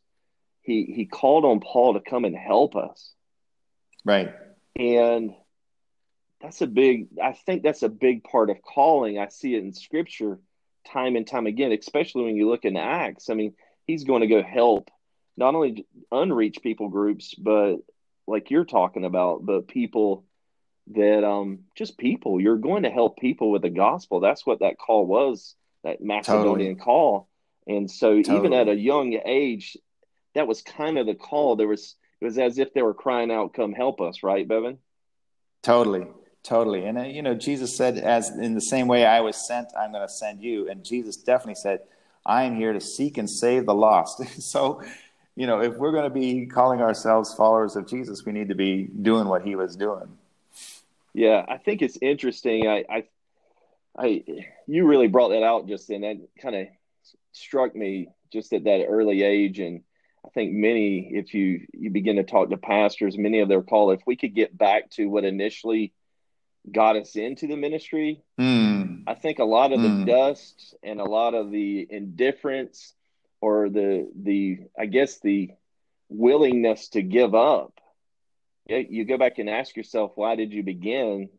he 0.62 0.86
he 0.96 1.06
called 1.06 1.46
on 1.46 1.60
Paul 1.60 1.94
to 1.94 2.00
come 2.00 2.26
and 2.26 2.36
help 2.36 2.76
us, 2.76 3.14
Right. 4.06 4.34
and 4.76 5.34
that's 6.44 6.62
a 6.62 6.68
big 6.68 7.08
I 7.24 7.32
think 7.32 7.64
that's 7.64 7.84
a 7.84 7.90
big 7.90 8.24
part 8.24 8.50
of 8.50 8.62
calling. 8.62 9.18
I 9.18 9.30
see 9.30 9.56
it 9.56 9.64
in 9.64 9.74
Scripture 9.74 10.40
time 10.92 11.16
and 11.16 11.26
time 11.26 11.48
again, 11.48 11.72
especially 11.72 12.26
when 12.26 12.36
you 12.36 12.50
look 12.50 12.66
in 12.66 12.76
Acts. 12.76 13.30
I 13.30 13.34
mean, 13.34 13.54
he's 13.88 14.04
going 14.04 14.22
to 14.22 14.28
go 14.28 14.44
help 14.44 14.92
not 15.38 15.56
only 15.56 15.88
unreached 16.12 16.62
people 16.62 16.90
groups, 16.90 17.34
but 17.34 17.78
like 18.28 18.52
you're 18.52 18.66
talking 18.66 19.06
about, 19.06 19.46
but 19.46 19.70
people 19.70 20.26
that 20.94 21.24
um 21.24 21.60
just 21.76 21.98
people. 21.98 22.42
You're 22.42 22.58
going 22.58 22.84
to 22.84 22.92
help 22.92 23.18
people 23.18 23.50
with 23.50 23.62
the 23.62 23.70
gospel. 23.70 24.20
That's 24.20 24.46
what 24.46 24.60
that 24.60 24.78
call 24.78 25.06
was, 25.06 25.56
that 25.86 26.04
Macedonian 26.04 26.76
call. 26.76 27.30
And 27.66 27.90
so 27.90 28.16
even 28.16 28.52
at 28.52 28.68
a 28.68 28.76
young 28.76 29.18
age, 29.26 29.78
that 30.36 30.48
was 30.48 30.62
kind 30.62 30.98
of 30.98 31.06
the 31.06 31.16
call. 31.16 31.56
There 31.56 31.70
was 31.70 31.96
it 32.20 32.26
was 32.26 32.38
as 32.38 32.58
if 32.58 32.74
they 32.74 32.82
were 32.82 32.94
crying 32.94 33.32
out, 33.32 33.54
"Come 33.54 33.72
help 33.72 34.02
us!" 34.02 34.24
Right, 34.24 34.46
Bevan? 34.46 34.80
Totally, 35.62 36.06
totally. 36.44 36.86
And 36.86 36.98
uh, 36.98 37.04
you 37.04 37.22
know, 37.22 37.34
Jesus 37.34 37.76
said, 37.76 37.98
"As 37.98 38.30
in 38.30 38.54
the 38.54 38.62
same 38.62 38.88
way 38.88 39.06
I 39.06 39.22
was 39.22 39.48
sent, 39.48 39.70
I'm 39.78 39.92
going 39.92 40.08
to 40.08 40.14
send 40.14 40.42
you." 40.42 40.70
And 40.70 40.84
Jesus 40.84 41.18
definitely 41.18 41.56
said, 41.56 41.80
"I 42.26 42.44
am 42.44 42.56
here 42.56 42.74
to 42.74 42.82
seek 42.82 43.18
and 43.18 43.30
save 43.30 43.66
the 43.66 43.74
lost." 43.74 44.26
so, 44.42 44.82
you 45.36 45.48
know, 45.48 45.62
if 45.62 45.76
we're 45.76 45.92
going 45.92 46.04
to 46.04 46.10
be 46.10 46.46
calling 46.46 46.82
ourselves 46.82 47.34
followers 47.34 47.76
of 47.76 47.88
Jesus, 47.88 48.26
we 48.26 48.32
need 48.32 48.50
to 48.50 48.56
be 48.56 48.84
doing 48.84 49.28
what 49.28 49.44
He 49.44 49.56
was 49.56 49.76
doing. 49.76 50.18
Yeah, 51.14 51.46
I 51.48 51.58
think 51.58 51.82
it's 51.82 51.98
interesting. 52.02 52.68
I, 52.68 52.86
I, 52.90 53.04
I, 53.98 54.24
you 54.68 54.86
really 54.88 55.08
brought 55.08 55.30
that 55.30 55.44
out 55.44 55.68
just 55.68 55.88
then. 55.88 56.02
That 56.02 56.18
kind 56.42 56.56
of 56.56 56.68
struck 57.32 57.76
me 57.76 58.10
just 58.32 58.52
at 58.52 58.64
that 58.64 58.86
early 58.86 59.22
age, 59.22 59.60
and 59.60 59.84
I 60.26 60.30
think 60.30 60.54
many, 60.54 61.12
if 61.14 61.34
you 61.34 61.68
you 61.74 61.92
begin 61.92 62.16
to 62.16 62.24
talk 62.24 62.50
to 62.50 62.58
pastors, 62.58 63.18
many 63.18 63.40
of 63.40 63.50
their 63.50 63.62
call, 63.62 63.92
if 63.92 64.02
we 64.08 64.16
could 64.16 64.34
get 64.34 64.58
back 64.58 64.90
to 64.92 65.06
what 65.06 65.24
initially 65.24 65.94
got 66.72 66.96
us 66.96 67.16
into 67.16 67.48
the 67.48 67.56
ministry, 67.58 68.22
Mm. 68.40 69.04
I 69.06 69.14
think 69.16 69.40
a 69.40 69.44
lot 69.46 69.74
of 69.74 69.82
the 69.82 69.90
Mm. 69.90 70.06
dust 70.08 70.76
and 70.82 71.00
a 71.02 71.06
lot 71.06 71.34
of 71.34 71.52
the 71.52 71.86
indifference, 71.90 72.94
or 73.42 73.70
the 73.70 74.10
the 74.16 74.60
I 74.78 74.86
guess 74.86 75.20
the 75.20 75.52
willingness 76.10 76.90
to 76.90 77.02
give 77.02 77.36
up. 77.36 77.80
Yeah, 78.68 78.78
you 78.78 79.04
go 79.06 79.18
back 79.18 79.40
and 79.40 79.50
ask 79.50 79.76
yourself, 79.76 80.14
why 80.16 80.36
did 80.36 80.54
you 80.54 80.64
begin? 80.64 81.30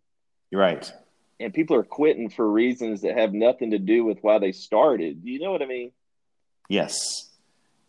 You're 0.51 0.61
right. 0.61 0.93
and 1.41 1.53
people 1.53 1.75
are 1.77 1.83
quitting 1.83 2.31
for 2.31 2.49
reasons 2.49 3.01
that 3.03 3.19
have 3.19 3.33
nothing 3.35 3.73
to 3.73 3.79
do 3.79 4.05
with 4.05 4.23
why 4.23 4.39
they 4.39 4.53
started. 4.53 5.21
You 5.25 5.41
know 5.41 5.51
what 5.51 5.63
I 5.63 5.67
mean? 5.67 5.91
Yes. 6.69 7.29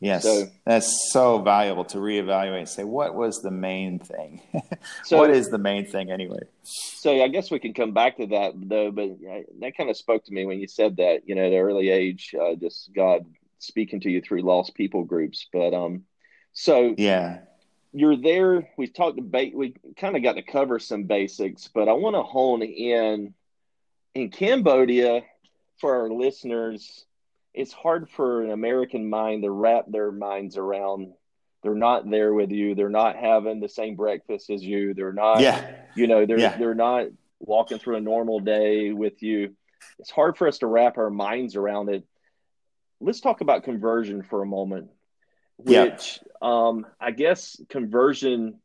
Yes, 0.02 0.24
so, 0.24 0.48
that's 0.66 1.12
so 1.12 1.40
valuable 1.40 1.86
to 1.86 1.98
reevaluate 1.98 2.60
and 2.60 2.70
say 2.70 2.84
what 2.84 3.16
was 3.16 3.42
the 3.42 3.52
main 3.52 4.00
thing. 4.00 4.42
so, 5.04 5.18
what 5.18 5.30
is 5.30 5.50
the 5.50 5.58
main 5.58 5.86
thing 5.86 6.12
anyway? 6.12 6.42
So 6.64 7.24
I 7.24 7.28
guess 7.28 7.50
we 7.50 7.60
can 7.60 7.74
come 7.74 7.94
back 7.94 8.18
to 8.18 8.28
that 8.28 8.54
though, 8.56 8.92
but 8.92 9.10
that 9.62 9.78
kind 9.78 9.90
of 9.90 9.96
spoke 9.96 10.26
to 10.26 10.34
me 10.34 10.46
when 10.46 10.60
you 10.60 10.68
said 10.68 10.98
that. 10.98 11.22
You 11.28 11.36
know, 11.36 11.50
the 11.50 11.58
early 11.58 11.90
age, 11.90 12.36
uh, 12.40 12.56
just 12.56 12.92
God 12.94 13.26
speaking 13.60 14.02
to 14.02 14.10
you 14.10 14.22
through 14.22 14.42
lost 14.42 14.76
people 14.76 15.04
groups. 15.04 15.48
But 15.54 15.74
um, 15.74 16.04
so 16.52 16.94
yeah, 16.98 17.40
you're 17.94 18.18
there. 18.18 18.68
We 18.78 18.88
talked 18.88 19.18
about 19.18 19.54
we 19.54 19.76
kind 19.96 20.18
of 20.18 20.24
got 20.24 20.34
to 20.34 20.42
cover 20.42 20.80
some 20.80 21.04
basics, 21.04 21.70
but 21.74 21.88
I 21.88 21.94
want 21.94 22.16
to 22.16 22.24
hone 22.24 22.64
in 22.64 23.34
in 24.14 24.30
Cambodia 24.30 25.22
for 25.80 26.02
our 26.02 26.10
listeners 26.10 27.06
it's 27.56 27.74
hard 27.74 28.10
for 28.10 28.44
an 28.44 28.52
American 28.52 29.10
mind 29.10 29.44
to 29.44 29.50
wrap 29.50 29.86
their 29.88 30.12
minds 30.12 30.58
around. 30.58 31.14
They're 31.64 31.74
not 31.74 32.10
there 32.10 32.34
with 32.34 32.52
you. 32.52 32.76
They're 32.76 32.90
not 32.90 33.16
having 33.16 33.60
the 33.60 33.70
same 33.70 33.96
breakfast 33.96 34.50
as 34.50 34.62
you. 34.62 34.94
They're 34.94 35.14
not, 35.14 35.40
yeah. 35.40 35.76
you 35.96 36.06
know, 36.08 36.26
they're 36.26 36.40
yeah. 36.40 36.58
they're 36.58 36.76
not 36.76 37.08
walking 37.40 37.80
through 37.80 37.96
a 37.96 38.02
normal 38.02 38.40
day 38.40 38.92
with 38.92 39.24
you. 39.24 39.56
It's 39.98 40.12
hard 40.12 40.38
for 40.38 40.48
us 40.48 40.60
to 40.60 40.68
wrap 40.68 40.98
our 40.98 41.10
minds 41.10 41.56
around 41.56 41.90
it. 41.90 42.04
Let's 43.00 43.22
talk 43.22 43.42
about 43.42 43.64
conversion 43.64 44.22
for 44.22 44.44
a 44.44 44.46
moment, 44.46 44.90
which 45.58 45.74
yeah. 45.74 46.08
um, 46.42 46.86
I 47.00 47.12
guess 47.12 47.60
conversion 47.70 48.60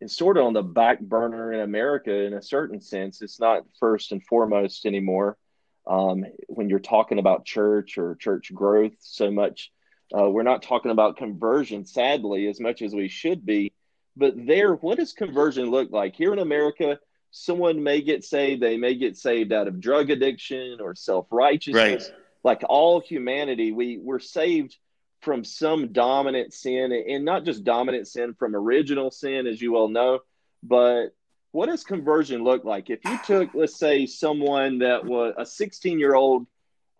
is 0.00 0.14
sort 0.16 0.36
of 0.36 0.44
on 0.44 0.52
the 0.52 0.62
back 0.62 1.00
burner 1.00 1.52
in 1.52 1.60
America 1.60 2.12
in 2.12 2.34
a 2.34 2.42
certain 2.42 2.80
sense. 2.80 3.22
It's 3.22 3.40
not 3.40 3.62
first 3.78 4.12
and 4.12 4.22
foremost 4.22 4.84
anymore 4.84 5.38
um, 5.86 6.24
when 6.48 6.68
you're 6.68 6.78
talking 6.78 7.18
about 7.18 7.44
church 7.44 7.98
or 7.98 8.14
church 8.16 8.52
growth 8.52 8.94
so 9.00 9.30
much. 9.30 9.70
Uh, 10.16 10.30
we're 10.30 10.42
not 10.42 10.62
talking 10.62 10.90
about 10.90 11.16
conversion, 11.16 11.84
sadly, 11.84 12.46
as 12.46 12.60
much 12.60 12.80
as 12.82 12.94
we 12.94 13.08
should 13.08 13.44
be. 13.44 13.72
But 14.16 14.34
there, 14.46 14.74
what 14.74 14.98
does 14.98 15.12
conversion 15.12 15.70
look 15.70 15.90
like? 15.90 16.14
Here 16.16 16.32
in 16.32 16.38
America, 16.38 16.98
someone 17.30 17.82
may 17.82 18.00
get 18.00 18.24
saved, 18.24 18.62
they 18.62 18.76
may 18.76 18.94
get 18.94 19.16
saved 19.16 19.52
out 19.52 19.68
of 19.68 19.80
drug 19.80 20.10
addiction 20.10 20.78
or 20.80 20.94
self 20.94 21.26
righteousness. 21.30 22.10
Right. 22.10 22.20
Like 22.44 22.62
all 22.68 23.00
humanity, 23.00 23.72
we, 23.72 23.98
we're 23.98 24.20
saved 24.20 24.76
from 25.20 25.44
some 25.44 25.92
dominant 25.92 26.54
sin, 26.54 26.92
and 26.92 27.24
not 27.24 27.44
just 27.44 27.64
dominant 27.64 28.06
sin 28.06 28.34
from 28.38 28.54
original 28.54 29.10
sin, 29.10 29.48
as 29.48 29.60
you 29.60 29.72
well 29.72 29.88
know, 29.88 30.20
but 30.62 31.08
what 31.56 31.70
does 31.70 31.84
conversion 31.84 32.44
look 32.44 32.64
like? 32.64 32.90
If 32.90 33.02
you 33.02 33.18
took, 33.26 33.54
let's 33.54 33.78
say, 33.78 34.04
someone 34.04 34.80
that 34.80 35.06
was 35.06 35.34
a 35.38 35.46
16 35.46 35.98
year 35.98 36.14
old 36.14 36.46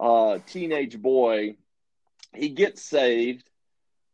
uh, 0.00 0.38
teenage 0.46 1.00
boy, 1.00 1.56
he 2.34 2.48
gets 2.48 2.82
saved. 2.82 3.44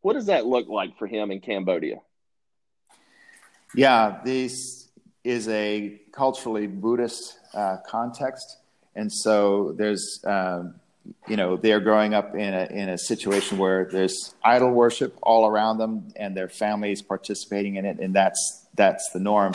What 0.00 0.14
does 0.14 0.26
that 0.26 0.44
look 0.44 0.68
like 0.68 0.98
for 0.98 1.06
him 1.06 1.30
in 1.30 1.40
Cambodia? 1.40 2.00
Yeah, 3.76 4.18
this 4.24 4.88
is 5.22 5.46
a 5.48 6.00
culturally 6.10 6.66
Buddhist 6.66 7.38
uh, 7.54 7.76
context. 7.86 8.58
And 8.96 9.12
so 9.12 9.72
there's, 9.78 10.20
um, 10.24 10.74
you 11.28 11.36
know, 11.36 11.56
they're 11.56 11.80
growing 11.80 12.14
up 12.14 12.34
in 12.34 12.52
a, 12.52 12.64
in 12.64 12.88
a 12.88 12.98
situation 12.98 13.58
where 13.58 13.88
there's 13.90 14.34
idol 14.44 14.72
worship 14.72 15.16
all 15.22 15.46
around 15.46 15.78
them 15.78 16.12
and 16.16 16.36
their 16.36 16.48
families 16.48 17.00
participating 17.00 17.76
in 17.76 17.84
it. 17.84 18.00
And 18.00 18.12
that's, 18.12 18.66
that's 18.74 19.08
the 19.10 19.20
norm 19.20 19.52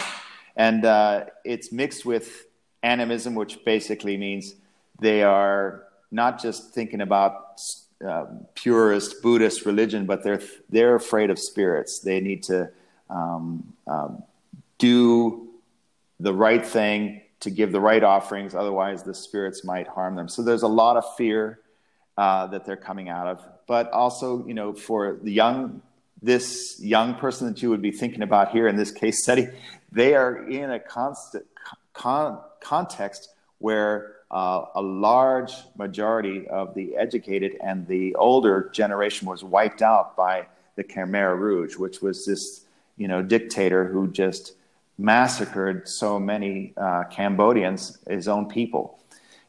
and 0.57 0.83
uh, 0.83 1.25
it's 1.45 1.71
mixed 1.71 2.05
with 2.05 2.45
animism, 2.83 3.35
which 3.35 3.63
basically 3.63 4.17
means 4.17 4.55
they 4.99 5.23
are 5.23 5.83
not 6.11 6.41
just 6.41 6.73
thinking 6.73 7.01
about 7.01 7.61
uh, 8.05 8.25
purist 8.55 9.21
Buddhist 9.21 9.65
religion, 9.65 10.05
but 10.05 10.23
they're 10.23 10.41
they're 10.69 10.95
afraid 10.95 11.29
of 11.29 11.39
spirits. 11.39 11.99
They 11.99 12.19
need 12.19 12.43
to 12.43 12.69
um, 13.09 13.73
um, 13.87 14.23
do 14.77 15.47
the 16.19 16.33
right 16.33 16.65
thing 16.65 17.21
to 17.39 17.51
give 17.51 17.71
the 17.71 17.79
right 17.79 18.03
offerings, 18.03 18.55
otherwise 18.55 19.03
the 19.03 19.13
spirits 19.13 19.63
might 19.63 19.87
harm 19.87 20.15
them. 20.15 20.27
So 20.27 20.41
there's 20.41 20.63
a 20.63 20.67
lot 20.67 20.97
of 20.97 21.15
fear 21.15 21.59
uh, 22.17 22.47
that 22.47 22.65
they're 22.65 22.75
coming 22.75 23.09
out 23.09 23.27
of. 23.27 23.45
But 23.67 23.91
also, 23.91 24.45
you 24.47 24.55
know, 24.55 24.73
for 24.73 25.19
the 25.21 25.31
young 25.31 25.83
this 26.21 26.79
young 26.79 27.15
person 27.15 27.47
that 27.47 27.61
you 27.61 27.69
would 27.69 27.81
be 27.81 27.91
thinking 27.91 28.21
about 28.21 28.51
here 28.51 28.67
in 28.67 28.75
this 28.75 28.91
case 28.91 29.21
study, 29.23 29.47
they 29.91 30.15
are 30.15 30.47
in 30.49 30.71
a 30.71 30.79
constant 30.79 31.45
con- 31.93 32.39
context 32.59 33.29
where 33.59 34.15
uh, 34.29 34.65
a 34.75 34.81
large 34.81 35.53
majority 35.77 36.47
of 36.47 36.73
the 36.75 36.95
educated 36.95 37.57
and 37.63 37.87
the 37.87 38.13
older 38.15 38.69
generation 38.73 39.27
was 39.27 39.43
wiped 39.43 39.81
out 39.81 40.15
by 40.17 40.45
the 40.75 40.83
Khmer 40.83 41.37
Rouge, 41.37 41.75
which 41.77 42.01
was 42.01 42.25
this 42.25 42.65
you 42.97 43.07
know 43.07 43.21
dictator 43.21 43.87
who 43.87 44.11
just 44.11 44.53
massacred 44.97 45.87
so 45.87 46.19
many 46.19 46.73
uh, 46.75 47.03
Cambodians, 47.05 47.99
his 48.07 48.27
own 48.27 48.47
people. 48.47 48.99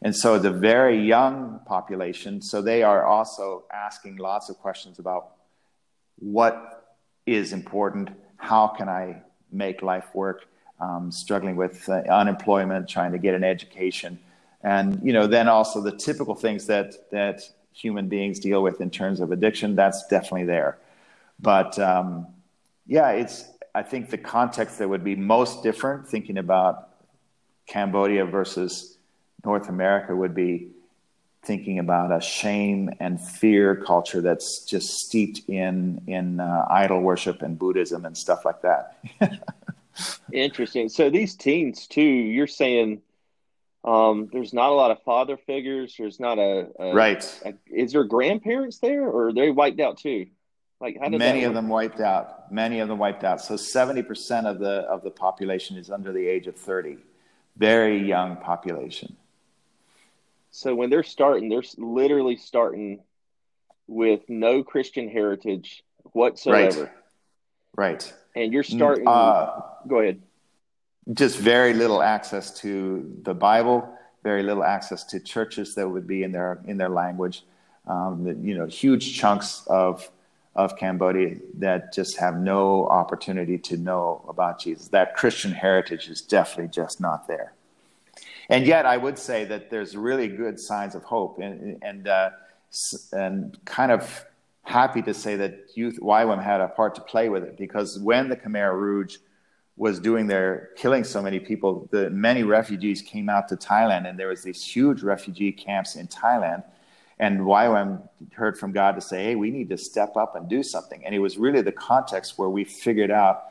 And 0.00 0.14
so 0.14 0.38
the 0.38 0.52
very 0.52 1.00
young 1.00 1.60
population, 1.66 2.40
so 2.40 2.62
they 2.62 2.82
are 2.82 3.04
also 3.04 3.64
asking 3.72 4.16
lots 4.16 4.48
of 4.48 4.58
questions 4.58 4.98
about 4.98 5.32
what 6.20 6.96
is 7.26 7.52
important, 7.52 8.10
how 8.36 8.68
can 8.68 8.88
I 8.88 9.22
make 9.50 9.82
life 9.82 10.06
work, 10.14 10.46
um, 10.80 11.10
struggling 11.10 11.56
with 11.56 11.88
uh, 11.88 12.02
unemployment, 12.08 12.88
trying 12.88 13.12
to 13.12 13.18
get 13.18 13.34
an 13.34 13.44
education, 13.44 14.18
and 14.62 15.00
you 15.02 15.12
know 15.12 15.26
then 15.26 15.48
also 15.48 15.80
the 15.80 15.92
typical 15.92 16.34
things 16.34 16.66
that 16.66 17.10
that 17.10 17.42
human 17.72 18.08
beings 18.08 18.38
deal 18.40 18.62
with 18.62 18.80
in 18.80 18.90
terms 18.90 19.20
of 19.20 19.32
addiction. 19.32 19.74
That's 19.74 20.06
definitely 20.08 20.44
there, 20.44 20.78
but 21.40 21.78
um, 21.78 22.26
yeah, 22.86 23.10
it's 23.10 23.44
I 23.74 23.82
think 23.82 24.10
the 24.10 24.18
context 24.18 24.78
that 24.78 24.88
would 24.88 25.04
be 25.04 25.16
most 25.16 25.62
different 25.62 26.06
thinking 26.08 26.38
about 26.38 26.88
Cambodia 27.66 28.24
versus 28.24 28.98
North 29.44 29.68
America 29.68 30.16
would 30.16 30.34
be 30.34 30.70
thinking 31.44 31.78
about 31.78 32.12
a 32.12 32.20
shame 32.20 32.90
and 33.00 33.20
fear 33.20 33.76
culture 33.76 34.20
that's 34.20 34.64
just 34.64 34.88
steeped 34.88 35.48
in 35.48 36.02
in 36.06 36.40
uh, 36.40 36.66
idol 36.70 37.00
worship 37.00 37.42
and 37.42 37.58
Buddhism 37.58 38.04
and 38.04 38.16
stuff 38.16 38.44
like 38.44 38.62
that. 38.62 38.98
Interesting. 40.32 40.88
So 40.88 41.10
these 41.10 41.34
teens 41.34 41.86
too, 41.86 42.02
you're 42.02 42.46
saying 42.46 43.02
um, 43.84 44.28
there's 44.32 44.52
not 44.52 44.70
a 44.70 44.74
lot 44.74 44.90
of 44.90 45.02
father 45.02 45.36
figures. 45.36 45.94
There's 45.98 46.20
not 46.20 46.38
a, 46.38 46.68
a 46.78 46.94
right. 46.94 47.40
A, 47.44 47.54
is 47.66 47.92
there 47.92 48.04
grandparents 48.04 48.78
there, 48.78 49.04
or 49.04 49.28
are 49.28 49.32
they 49.32 49.50
wiped 49.50 49.80
out 49.80 49.98
too? 49.98 50.26
Like 50.80 50.96
how 51.00 51.08
did 51.08 51.18
many 51.18 51.44
of 51.44 51.54
them 51.54 51.68
wiped 51.68 52.00
out? 52.00 52.52
Many 52.52 52.80
of 52.80 52.88
them 52.88 52.98
wiped 52.98 53.24
out. 53.24 53.40
So 53.40 53.56
seventy 53.56 54.02
percent 54.02 54.46
of 54.46 54.58
the 54.58 54.80
of 54.82 55.02
the 55.02 55.10
population 55.10 55.76
is 55.76 55.90
under 55.90 56.12
the 56.12 56.26
age 56.26 56.46
of 56.46 56.56
thirty. 56.56 56.98
Very 57.56 58.06
young 58.06 58.36
population. 58.36 59.16
So 60.50 60.74
when 60.74 60.90
they're 60.90 61.02
starting, 61.02 61.48
they're 61.48 61.62
literally 61.76 62.36
starting 62.36 63.00
with 63.86 64.20
no 64.28 64.62
Christian 64.62 65.08
heritage 65.08 65.82
whatsoever. 66.12 66.90
Right. 67.76 68.02
right 68.02 68.14
and 68.38 68.52
you're 68.52 68.62
starting. 68.62 69.06
Uh, 69.06 69.60
go 69.86 70.00
ahead. 70.00 70.20
Just 71.12 71.38
very 71.38 71.72
little 71.74 72.02
access 72.02 72.52
to 72.60 73.18
the 73.22 73.34
Bible, 73.34 73.88
very 74.22 74.42
little 74.42 74.64
access 74.64 75.04
to 75.04 75.20
churches 75.20 75.74
that 75.74 75.88
would 75.88 76.06
be 76.06 76.22
in 76.22 76.32
their 76.32 76.60
in 76.66 76.76
their 76.76 76.88
language. 76.88 77.42
Um, 77.86 78.26
you 78.44 78.56
know, 78.56 78.66
huge 78.66 79.18
chunks 79.18 79.64
of 79.66 80.08
of 80.54 80.76
Cambodia 80.76 81.36
that 81.54 81.92
just 81.92 82.18
have 82.18 82.36
no 82.36 82.86
opportunity 82.88 83.58
to 83.58 83.76
know 83.76 84.24
about 84.28 84.60
Jesus. 84.60 84.88
That 84.88 85.16
Christian 85.16 85.52
heritage 85.52 86.08
is 86.08 86.20
definitely 86.20 86.68
just 86.68 87.00
not 87.00 87.26
there. 87.26 87.52
And 88.48 88.66
yet, 88.66 88.86
I 88.86 88.96
would 88.96 89.18
say 89.18 89.44
that 89.44 89.70
there's 89.70 89.96
really 89.96 90.28
good 90.28 90.58
signs 90.58 90.94
of 90.94 91.04
hope, 91.04 91.38
and 91.38 91.82
and 91.82 92.08
uh, 92.08 92.30
and 93.12 93.58
kind 93.64 93.92
of 93.92 94.24
happy 94.62 95.02
to 95.02 95.14
say 95.14 95.36
that 95.36 95.60
youth 95.74 95.98
YWAM 96.00 96.42
had 96.42 96.60
a 96.60 96.68
part 96.68 96.94
to 96.94 97.00
play 97.00 97.28
with 97.28 97.42
it 97.42 97.56
because 97.56 97.98
when 97.98 98.28
the 98.28 98.36
Khmer 98.36 98.74
Rouge 98.74 99.16
was 99.76 99.98
doing 99.98 100.26
their 100.26 100.70
killing 100.76 101.04
so 101.04 101.22
many 101.22 101.38
people, 101.38 101.88
the 101.90 102.10
many 102.10 102.42
refugees 102.42 103.00
came 103.00 103.28
out 103.28 103.48
to 103.48 103.56
Thailand, 103.56 104.08
and 104.08 104.18
there 104.18 104.28
was 104.28 104.42
these 104.42 104.64
huge 104.64 105.02
refugee 105.02 105.52
camps 105.52 105.94
in 105.96 106.08
Thailand. 106.08 106.64
And 107.20 107.40
YWAM 107.40 108.08
heard 108.32 108.58
from 108.58 108.72
God 108.72 108.94
to 108.94 109.00
say, 109.02 109.24
"Hey, 109.24 109.34
we 109.34 109.50
need 109.50 109.68
to 109.68 109.76
step 109.76 110.16
up 110.16 110.36
and 110.36 110.48
do 110.48 110.62
something." 110.62 111.04
And 111.04 111.14
it 111.14 111.18
was 111.18 111.36
really 111.36 111.60
the 111.60 111.72
context 111.72 112.38
where 112.38 112.48
we 112.48 112.64
figured 112.64 113.10
out 113.10 113.42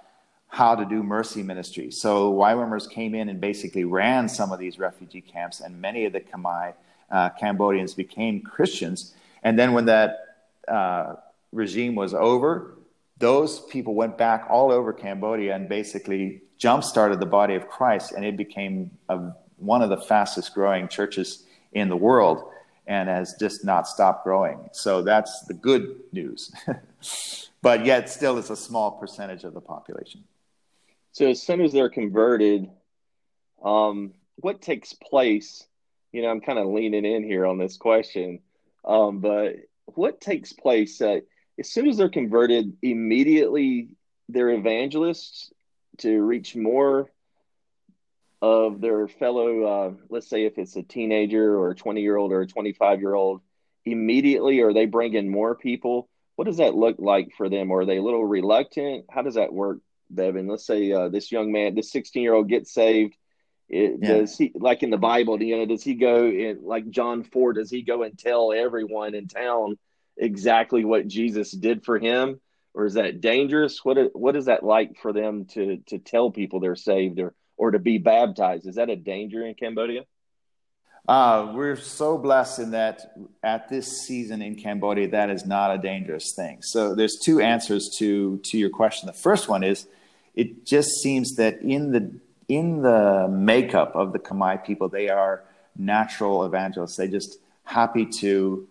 how 0.47 0.75
to 0.75 0.85
do 0.85 1.03
mercy 1.03 1.43
ministry. 1.43 1.91
So 1.91 2.33
YWAMers 2.33 2.89
came 2.89 3.13
in 3.13 3.29
and 3.29 3.39
basically 3.39 3.83
ran 3.83 4.29
some 4.29 4.51
of 4.51 4.59
these 4.59 4.79
refugee 4.79 5.21
camps, 5.21 5.59
and 5.61 5.79
many 5.79 6.05
of 6.05 6.13
the 6.13 6.21
Khmer 6.21 6.73
uh, 7.11 7.29
Cambodians 7.39 7.93
became 7.93 8.41
Christians. 8.41 9.13
And 9.43 9.57
then 9.57 9.73
when 9.73 9.85
that 9.85 10.37
uh, 10.67 11.15
regime 11.51 11.95
was 11.95 12.13
over, 12.13 12.77
those 13.17 13.61
people 13.67 13.93
went 13.95 14.17
back 14.17 14.47
all 14.49 14.71
over 14.71 14.93
Cambodia 14.93 15.55
and 15.55 15.67
basically 15.67 16.41
jump 16.57 16.83
started 16.83 17.19
the 17.19 17.25
body 17.25 17.55
of 17.55 17.67
Christ, 17.67 18.13
and 18.13 18.25
it 18.25 18.37
became 18.37 18.91
a, 19.09 19.31
one 19.57 19.81
of 19.81 19.89
the 19.89 19.97
fastest 19.97 20.53
growing 20.53 20.87
churches 20.87 21.43
in 21.73 21.89
the 21.89 21.97
world. 21.97 22.51
and 22.87 23.09
has 23.09 23.35
just 23.37 23.65
not 23.65 23.85
stopped 23.85 24.23
growing. 24.23 24.69
So 24.71 25.01
that's 25.01 25.41
the 25.41 25.53
good 25.53 25.99
news. 26.13 26.53
but 27.61 27.85
yet, 27.85 28.09
still, 28.09 28.37
it's 28.37 28.49
a 28.49 28.55
small 28.55 28.91
percentage 28.91 29.43
of 29.43 29.53
the 29.53 29.59
population. 29.59 30.23
So 31.17 31.25
as 31.25 31.41
soon 31.41 31.61
as 31.61 31.73
they're 31.73 31.89
converted, 31.89 32.69
um, 33.63 34.13
what 34.35 34.61
takes 34.61 34.93
place? 34.93 35.65
You 36.11 36.21
know, 36.21 36.27
I'm 36.27 36.41
kind 36.41 36.59
of 36.59 36.67
leaning 36.67 37.05
in 37.05 37.23
here 37.23 37.47
on 37.47 37.57
this 37.57 37.75
question, 37.75 38.41
um, 38.85 39.19
but 39.19 39.55
what 39.85 40.21
takes 40.21 40.53
place 40.53 41.01
as 41.01 41.23
soon 41.63 41.87
as 41.87 41.97
they're 41.97 42.09
converted? 42.09 42.77
Immediately, 42.83 43.95
they're 44.29 44.51
evangelists 44.51 45.51
to 45.97 46.21
reach 46.21 46.55
more 46.55 47.09
of 48.39 48.79
their 48.79 49.07
fellow, 49.07 49.63
uh, 49.63 49.93
let's 50.09 50.29
say 50.29 50.45
if 50.45 50.59
it's 50.59 50.75
a 50.75 50.83
teenager 50.83 51.57
or 51.57 51.71
a 51.71 51.75
20 51.75 51.99
year 51.99 52.15
old 52.15 52.31
or 52.31 52.41
a 52.41 52.47
25 52.47 52.99
year 52.99 53.15
old, 53.15 53.41
immediately 53.85 54.59
are 54.59 54.71
they 54.71 54.85
bringing 54.85 55.31
more 55.31 55.55
people? 55.55 56.09
What 56.35 56.45
does 56.45 56.57
that 56.57 56.75
look 56.75 56.97
like 56.99 57.31
for 57.35 57.49
them? 57.49 57.71
Are 57.71 57.85
they 57.85 57.97
a 57.97 58.03
little 58.03 58.23
reluctant? 58.23 59.05
How 59.09 59.23
does 59.23 59.33
that 59.33 59.51
work, 59.51 59.79
Bevan? 60.09 60.47
Let's 60.47 60.65
say 60.65 60.91
uh, 60.91 61.09
this 61.09 61.31
young 61.31 61.51
man, 61.51 61.75
this 61.75 61.91
16 61.91 62.21
year 62.21 62.33
old 62.33 62.49
gets 62.49 62.73
saved. 62.73 63.15
It, 63.69 63.99
yeah. 64.01 64.19
Does 64.19 64.37
he, 64.37 64.51
like 64.55 64.83
in 64.83 64.89
the 64.89 64.97
Bible, 64.97 65.41
you 65.41 65.57
know, 65.57 65.65
does 65.65 65.83
he 65.83 65.95
go 65.95 66.25
in, 66.27 66.59
like 66.63 66.89
John 66.89 67.23
4, 67.23 67.53
does 67.53 67.69
he 67.69 67.81
go 67.81 68.03
and 68.03 68.17
tell 68.17 68.53
everyone 68.53 69.13
in 69.13 69.27
town 69.27 69.77
exactly 70.15 70.85
what 70.85 71.07
Jesus 71.07 71.51
did 71.51 71.83
for 71.83 71.99
him? 71.99 72.39
Or 72.73 72.85
is 72.85 72.93
that 72.93 73.21
dangerous? 73.21 73.83
What, 73.83 74.15
what 74.15 74.35
is 74.35 74.45
that 74.45 74.63
like 74.63 74.97
for 75.01 75.11
them 75.11 75.45
to, 75.53 75.77
to 75.87 75.97
tell 75.97 76.31
people 76.31 76.59
they're 76.59 76.75
saved 76.75 77.19
or, 77.19 77.33
or 77.57 77.71
to 77.71 77.79
be 77.79 77.97
baptized. 77.97 78.67
Is 78.67 78.75
that 78.75 78.89
a 78.89 78.95
danger 78.95 79.45
in 79.45 79.55
Cambodia? 79.55 80.03
Uh, 81.07 81.53
we're 81.55 81.77
so 81.77 82.17
blessed 82.17 82.59
in 82.59 82.71
that 82.71 83.13
at 83.41 83.69
this 83.69 84.05
season 84.05 84.41
in 84.41 84.55
Cambodia, 84.55 85.07
that 85.07 85.29
is 85.29 85.45
not 85.45 85.73
a 85.73 85.77
dangerous 85.77 86.33
thing. 86.35 86.61
So 86.61 86.95
there's 86.95 87.17
two 87.17 87.39
answers 87.39 87.95
to 87.99 88.39
to 88.45 88.57
your 88.57 88.69
question. 88.69 89.07
The 89.07 89.13
first 89.13 89.47
one 89.47 89.63
is, 89.63 89.87
it 90.37 90.65
just 90.65 91.01
seems 91.01 91.35
that 91.35 91.61
in 91.61 91.91
the 91.91 92.19
in 92.47 92.81
the 92.81 93.27
makeup 93.29 93.93
of 93.95 94.13
the 94.13 94.19
Khmer 94.19 94.63
people, 94.63 94.87
they 94.87 95.09
are 95.09 95.43
natural 95.75 96.45
evangelists. 96.45 96.95
They 96.95 97.09
just 97.09 97.39
happy 97.63 98.05
to, 98.19 98.65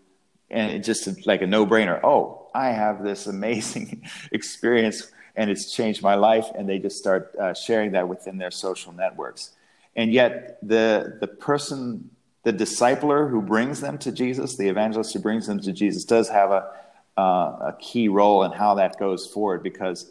and 0.49 0.73
it's 0.73 0.87
just 0.87 1.26
like 1.26 1.42
a 1.42 1.46
no 1.46 1.66
brainer. 1.66 2.00
Oh, 2.02 2.49
I 2.54 2.68
have 2.68 3.02
this 3.02 3.26
amazing 3.26 4.08
experience 4.32 5.12
and 5.35 5.50
it's 5.50 5.70
changed 5.70 6.02
my 6.02 6.14
life 6.14 6.46
and 6.54 6.68
they 6.68 6.78
just 6.78 6.96
start 6.96 7.35
uh, 7.37 7.52
sharing 7.52 7.92
that 7.92 8.08
within 8.08 8.38
their 8.38 8.50
social 8.50 8.92
networks 8.92 9.50
and 9.94 10.12
yet 10.12 10.58
the 10.62 11.18
the 11.20 11.26
person 11.26 12.11
the 12.44 12.52
discipler 12.52 13.28
who 13.28 13.42
brings 13.42 13.82
them 13.82 13.99
to 13.99 14.11
jesus 14.11 14.56
the 14.56 14.68
evangelist 14.68 15.12
who 15.12 15.20
brings 15.20 15.46
them 15.46 15.61
to 15.61 15.73
jesus 15.73 16.04
does 16.04 16.28
have 16.30 16.50
a 16.50 16.70
uh, 17.18 17.73
a 17.73 17.76
key 17.80 18.08
role 18.08 18.44
in 18.44 18.52
how 18.52 18.75
that 18.75 18.99
goes 18.99 19.26
forward 19.26 19.62
because 19.62 20.11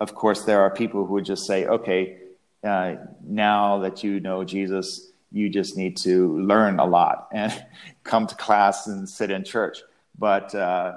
of 0.00 0.14
course 0.14 0.42
there 0.42 0.60
are 0.60 0.70
people 0.70 1.06
who 1.06 1.14
would 1.14 1.24
just 1.24 1.46
say 1.46 1.66
okay 1.66 2.18
uh, 2.64 2.94
now 3.24 3.78
that 3.78 4.02
you 4.02 4.20
know 4.20 4.44
jesus 4.44 5.12
you 5.32 5.48
just 5.48 5.76
need 5.76 5.96
to 5.96 6.38
learn 6.38 6.78
a 6.78 6.84
lot 6.84 7.28
and 7.32 7.64
come 8.04 8.26
to 8.26 8.34
class 8.34 8.86
and 8.86 9.08
sit 9.08 9.30
in 9.30 9.44
church 9.44 9.78
but 10.18 10.54
uh, 10.54 10.94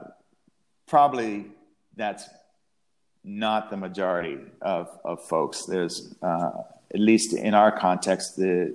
probably 0.87 1.45
that's 1.95 2.29
not 3.23 3.69
the 3.69 3.77
majority 3.77 4.37
of, 4.61 4.89
of 5.03 5.23
folks. 5.23 5.65
There's, 5.65 6.15
uh, 6.21 6.51
at 6.93 6.99
least 6.99 7.33
in 7.33 7.53
our 7.53 7.71
context, 7.71 8.37
the 8.37 8.73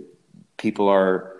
people 0.56 0.88
are, 0.88 1.32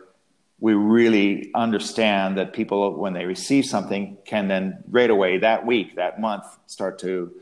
we 0.60 0.74
really 0.74 1.50
understand 1.54 2.38
that 2.38 2.52
people, 2.52 2.94
when 2.94 3.12
they 3.12 3.26
receive 3.26 3.66
something, 3.66 4.16
can 4.24 4.48
then 4.48 4.82
right 4.88 5.10
away 5.10 5.38
that 5.38 5.66
week, 5.66 5.96
that 5.96 6.20
month, 6.20 6.44
start 6.66 6.98
to 7.00 7.32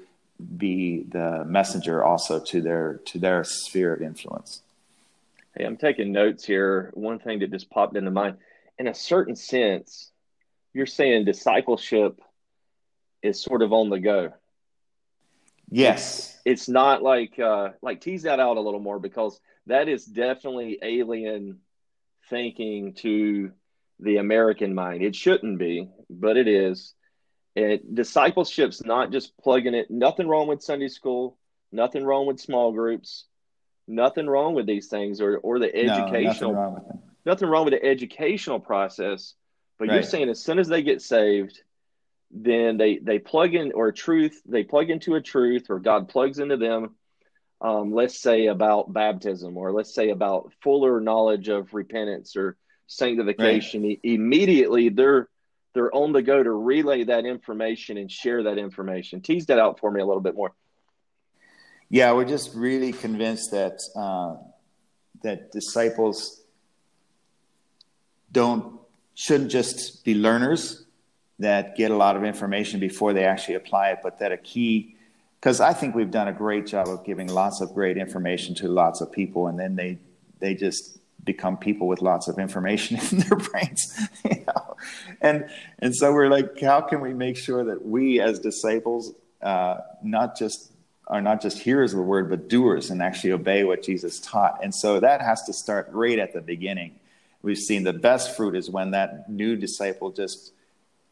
be 0.56 1.04
the 1.08 1.44
messenger 1.44 2.04
also 2.04 2.40
to 2.46 2.60
their 2.60 3.00
to 3.06 3.18
their 3.18 3.44
sphere 3.44 3.94
of 3.94 4.02
influence. 4.02 4.62
Hey, 5.56 5.64
I'm 5.64 5.76
taking 5.76 6.12
notes 6.12 6.44
here. 6.44 6.90
One 6.94 7.18
thing 7.18 7.40
that 7.40 7.50
just 7.50 7.70
popped 7.70 7.96
into 7.96 8.10
mind, 8.10 8.38
in 8.78 8.86
a 8.86 8.94
certain 8.94 9.36
sense, 9.36 10.10
you're 10.72 10.86
saying 10.86 11.24
discipleship 11.24 12.20
is 13.22 13.42
sort 13.42 13.62
of 13.62 13.72
on 13.72 13.90
the 13.90 14.00
go 14.00 14.32
Yes. 15.72 16.18
It's, 16.18 16.40
it's 16.44 16.68
not 16.68 17.02
like 17.02 17.38
uh 17.38 17.70
like 17.80 18.02
tease 18.02 18.22
that 18.24 18.38
out 18.38 18.58
a 18.58 18.60
little 18.60 18.78
more 18.78 18.98
because 18.98 19.40
that 19.66 19.88
is 19.88 20.04
definitely 20.04 20.78
alien 20.82 21.60
thinking 22.28 22.92
to 22.94 23.52
the 23.98 24.18
American 24.18 24.74
mind. 24.74 25.02
It 25.02 25.16
shouldn't 25.16 25.58
be, 25.58 25.88
but 26.10 26.36
it 26.36 26.46
is. 26.46 26.92
And 27.54 27.80
discipleship's 27.92 28.84
not 28.84 29.12
just 29.12 29.36
plugging 29.38 29.74
it. 29.74 29.90
Nothing 29.90 30.26
wrong 30.26 30.48
with 30.48 30.62
Sunday 30.62 30.88
school. 30.88 31.38
Nothing 31.70 32.04
wrong 32.04 32.26
with 32.26 32.40
small 32.40 32.72
groups. 32.72 33.26
Nothing 33.86 34.26
wrong 34.26 34.54
with 34.54 34.66
these 34.66 34.86
things 34.88 35.20
or 35.20 35.38
or 35.38 35.58
the 35.58 35.74
educational. 35.74 36.52
No, 36.52 36.60
nothing, 36.60 36.76
wrong 36.84 37.02
nothing 37.26 37.48
wrong 37.48 37.64
with 37.64 37.74
the 37.74 37.84
educational 37.84 38.60
process. 38.60 39.34
But 39.78 39.88
right. 39.88 39.94
you're 39.94 40.02
saying 40.02 40.28
as 40.28 40.42
soon 40.42 40.58
as 40.58 40.68
they 40.68 40.82
get 40.82 41.02
saved, 41.02 41.60
then 42.32 42.78
they 42.78 42.98
they 42.98 43.18
plug 43.18 43.54
in 43.54 43.72
or 43.72 43.92
truth 43.92 44.40
they 44.46 44.64
plug 44.64 44.88
into 44.88 45.14
a 45.14 45.20
truth 45.20 45.66
or 45.68 45.78
god 45.78 46.08
plugs 46.08 46.38
into 46.38 46.56
them 46.56 46.94
um, 47.60 47.92
let's 47.92 48.18
say 48.18 48.46
about 48.46 48.92
baptism 48.92 49.56
or 49.56 49.70
let's 49.70 49.94
say 49.94 50.08
about 50.08 50.52
fuller 50.62 51.00
knowledge 51.00 51.48
of 51.48 51.74
repentance 51.74 52.34
or 52.34 52.56
sanctification 52.86 53.82
right. 53.82 54.00
immediately 54.02 54.88
they're 54.88 55.28
they're 55.74 55.94
on 55.94 56.12
the 56.12 56.22
go 56.22 56.42
to 56.42 56.50
relay 56.50 57.04
that 57.04 57.24
information 57.24 57.96
and 57.96 58.10
share 58.10 58.42
that 58.42 58.58
information. 58.58 59.20
Tease 59.20 59.46
that 59.46 59.58
out 59.58 59.78
for 59.78 59.90
me 59.90 60.00
a 60.00 60.06
little 60.06 60.22
bit 60.22 60.34
more. 60.34 60.52
Yeah 61.88 62.12
we're 62.12 62.24
just 62.24 62.54
really 62.54 62.92
convinced 62.92 63.50
that 63.52 63.78
uh, 63.96 64.36
that 65.22 65.52
disciples 65.52 66.42
don't 68.30 68.80
shouldn't 69.14 69.50
just 69.50 70.04
be 70.04 70.14
learners 70.14 70.84
that 71.38 71.76
get 71.76 71.90
a 71.90 71.96
lot 71.96 72.16
of 72.16 72.24
information 72.24 72.80
before 72.80 73.12
they 73.12 73.24
actually 73.24 73.54
apply 73.54 73.90
it, 73.90 73.98
but 74.02 74.18
that 74.20 74.32
a 74.32 74.36
key, 74.36 74.96
because 75.40 75.60
I 75.60 75.72
think 75.72 75.94
we've 75.94 76.10
done 76.10 76.28
a 76.28 76.32
great 76.32 76.66
job 76.66 76.88
of 76.88 77.04
giving 77.04 77.28
lots 77.28 77.60
of 77.60 77.74
great 77.74 77.96
information 77.98 78.54
to 78.56 78.68
lots 78.68 79.00
of 79.00 79.10
people, 79.12 79.48
and 79.48 79.58
then 79.58 79.76
they 79.76 79.98
they 80.38 80.54
just 80.54 80.98
become 81.24 81.56
people 81.56 81.86
with 81.86 82.02
lots 82.02 82.28
of 82.28 82.38
information 82.38 82.98
in 83.10 83.18
their 83.18 83.38
brains, 83.38 84.08
you 84.24 84.44
know? 84.46 84.76
and 85.20 85.48
and 85.78 85.94
so 85.94 86.12
we're 86.12 86.28
like, 86.28 86.60
how 86.60 86.80
can 86.80 87.00
we 87.00 87.14
make 87.14 87.36
sure 87.36 87.64
that 87.64 87.84
we 87.84 88.20
as 88.20 88.38
disciples, 88.38 89.12
uh, 89.42 89.78
not 90.02 90.36
just 90.36 90.72
are 91.08 91.20
not 91.20 91.42
just 91.42 91.58
hearers 91.58 91.92
of 91.92 91.98
the 91.98 92.04
word, 92.04 92.30
but 92.30 92.48
doers 92.48 92.90
and 92.90 93.02
actually 93.02 93.32
obey 93.32 93.64
what 93.64 93.82
Jesus 93.82 94.20
taught. 94.20 94.60
And 94.62 94.74
so 94.74 95.00
that 95.00 95.20
has 95.20 95.42
to 95.44 95.52
start 95.52 95.88
right 95.90 96.18
at 96.18 96.32
the 96.32 96.40
beginning. 96.40 96.98
We've 97.42 97.58
seen 97.58 97.82
the 97.82 97.92
best 97.92 98.36
fruit 98.36 98.54
is 98.54 98.70
when 98.70 98.92
that 98.92 99.28
new 99.28 99.56
disciple 99.56 100.10
just 100.10 100.52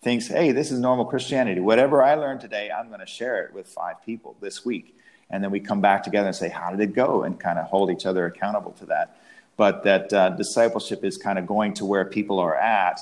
thinks, 0.02 0.28
hey, 0.28 0.52
this 0.52 0.70
is 0.70 0.78
normal 0.78 1.04
Christianity. 1.04 1.60
Whatever 1.60 2.02
I 2.02 2.14
learned 2.14 2.40
today, 2.40 2.70
I'm 2.70 2.88
going 2.88 3.00
to 3.00 3.06
share 3.06 3.44
it 3.44 3.52
with 3.52 3.66
five 3.66 4.02
people 4.04 4.36
this 4.40 4.64
week. 4.64 4.96
And 5.30 5.42
then 5.42 5.50
we 5.50 5.60
come 5.60 5.80
back 5.80 6.02
together 6.02 6.26
and 6.26 6.36
say, 6.36 6.48
how 6.48 6.70
did 6.70 6.80
it 6.80 6.94
go? 6.94 7.22
And 7.22 7.38
kind 7.38 7.58
of 7.58 7.66
hold 7.66 7.90
each 7.90 8.06
other 8.06 8.26
accountable 8.26 8.72
to 8.72 8.86
that. 8.86 9.20
But 9.56 9.84
that 9.84 10.12
uh, 10.12 10.30
discipleship 10.30 11.04
is 11.04 11.16
kind 11.18 11.38
of 11.38 11.46
going 11.46 11.74
to 11.74 11.84
where 11.84 12.04
people 12.04 12.38
are 12.38 12.56
at 12.56 13.00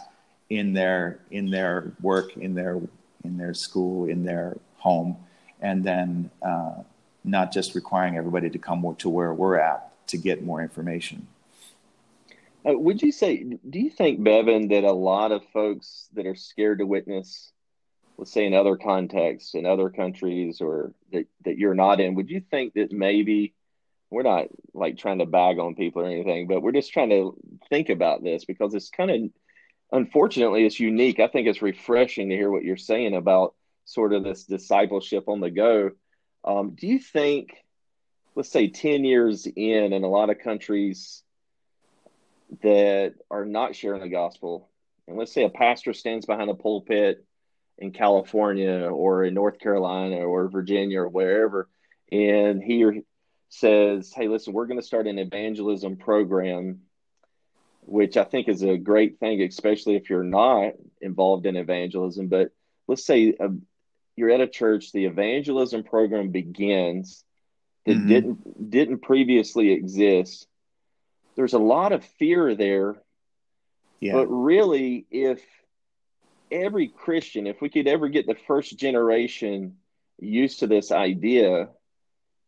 in 0.51 0.73
their 0.73 1.21
in 1.31 1.51
their 1.51 1.93
work, 2.01 2.37
in 2.37 2.55
their 2.55 2.81
in 3.25 3.37
their 3.37 3.55
school, 3.55 4.09
in 4.09 4.25
their 4.25 4.57
home, 4.77 5.17
and 5.61 5.85
then 5.85 6.31
uh, 6.43 6.75
not 7.25 7.53
just 7.53 7.75
requiring 7.75 8.17
everybody 8.17 8.51
to 8.51 8.59
come 8.59 8.95
to 8.99 9.09
where 9.09 9.33
we're 9.33 9.59
at 9.59 9.91
to 10.09 10.17
get 10.17 10.43
more 10.43 10.63
information. 10.63 11.27
Uh, 12.69 12.73
would 12.77 13.03
you 13.03 13.13
say, 13.13 13.45
do 13.45 13.79
you 13.79 13.91
think, 13.91 14.23
Bevan, 14.23 14.69
that 14.69 14.85
a 14.85 14.93
lot 14.93 15.33
of 15.33 15.45
folks 15.53 16.09
that 16.15 16.27
are 16.27 16.35
scared 16.35 16.79
to 16.79 16.87
witness, 16.87 17.53
let's 18.19 18.33
say 18.33 18.45
in 18.45 18.53
other 18.53 18.77
contexts, 18.77 19.55
in 19.55 19.65
other 19.65 19.89
countries, 19.89 20.61
or 20.61 20.93
that, 21.13 21.27
that 21.45 21.57
you're 21.57 21.75
not 21.75 22.01
in, 22.01 22.17
would 22.17 22.29
you 22.29 22.41
think 22.41 22.75
that 22.75 22.93
maybe 22.93 23.55
we're 24.11 24.23
not 24.23 24.47
like 24.75 24.99
trying 24.99 25.21
to 25.21 25.27
bag 25.27 25.59
on 25.59 25.77
people 25.77 26.03
or 26.03 26.07
anything, 26.07 26.49
but 26.49 26.61
we're 26.61 26.73
just 26.73 26.93
trying 26.93 27.11
to 27.11 27.37
think 27.71 27.89
about 27.89 28.23
this 28.23 28.45
because 28.45 28.75
it's 28.75 28.91
kind 28.91 29.11
of, 29.11 29.21
unfortunately, 29.93 30.67
it's 30.67 30.81
unique. 30.81 31.21
I 31.21 31.29
think 31.29 31.47
it's 31.47 31.63
refreshing 31.63 32.31
to 32.31 32.37
hear 32.37 32.51
what 32.51 32.65
you're 32.65 32.77
saying 32.77 33.15
about 33.15 33.55
sort 33.85 34.13
of 34.13 34.25
this 34.25 34.45
discipleship 34.45 35.29
on 35.29 35.41
the 35.41 35.51
go. 35.51 35.93
Um, 36.45 36.75
do 36.75 36.87
you 36.87 36.99
think, 36.99 37.51
let's 38.35 38.51
say 38.51 38.69
10 38.69 39.05
years 39.05 39.47
in, 39.47 39.93
in 39.93 40.03
a 40.03 40.09
lot 40.09 40.31
of 40.31 40.41
countries, 40.41 41.23
that 42.63 43.15
are 43.31 43.45
not 43.45 43.77
sharing 43.77 44.01
the 44.01 44.09
gospel, 44.09 44.71
and 45.07 45.19
let's 45.19 45.33
say 45.33 45.45
a 45.45 45.51
pastor 45.51 45.93
stands 45.93 46.27
behind 46.27 46.51
a 46.51 46.55
pulpit 46.55 47.25
in 47.79 47.93
California 47.93 48.89
or 48.91 49.25
in 49.25 49.35
North 49.35 49.59
Carolina 49.59 50.17
or 50.17 50.49
Virginia 50.49 51.01
or 51.01 51.09
wherever, 51.09 51.69
and 52.11 52.63
he 52.63 53.03
says, 53.49 54.13
Hey, 54.15 54.29
listen, 54.29 54.53
we're 54.53 54.67
going 54.67 54.81
to 54.81 54.87
start 54.87 55.07
an 55.07 55.19
evangelism 55.19 55.97
program 55.97 56.81
which 57.89 58.19
I 58.19 58.25
think 58.25 58.49
is 58.49 58.63
a 58.63 58.77
great 58.77 59.19
thing, 59.19 59.43
especially 59.43 59.97
if 59.97 60.11
you're 60.11 60.23
not 60.23 60.75
involved 61.01 61.47
in 61.47 61.57
evangelism. 61.57 62.29
But 62.29 62.51
let's 62.87 63.05
say 63.05 63.35
uh, 63.41 63.49
you're 64.15 64.31
at 64.31 64.43
a 64.43 64.47
church, 64.47 64.93
the 64.93 65.07
evangelism 65.07 65.85
program 65.85 66.31
begins 66.31 67.25
that 67.87 67.97
mm-hmm. 67.97 68.09
didn't 68.09 68.71
didn't 68.71 68.99
previously 68.99 69.71
exist. 69.71 70.47
There's 71.35 71.55
a 71.55 71.59
lot 71.59 71.93
of 71.93 72.05
fear 72.05 72.55
there, 72.55 72.97
yeah. 74.01 74.13
but 74.13 74.27
really, 74.27 75.07
if 75.11 75.43
every 76.51 76.89
Christian, 76.89 77.47
if 77.47 77.61
we 77.61 77.69
could 77.69 77.87
ever 77.87 78.09
get 78.09 78.27
the 78.27 78.37
first 78.47 78.79
generation 78.79 79.77
used 80.19 80.61
to 80.61 80.67
this 80.67 80.91
idea 80.91 81.69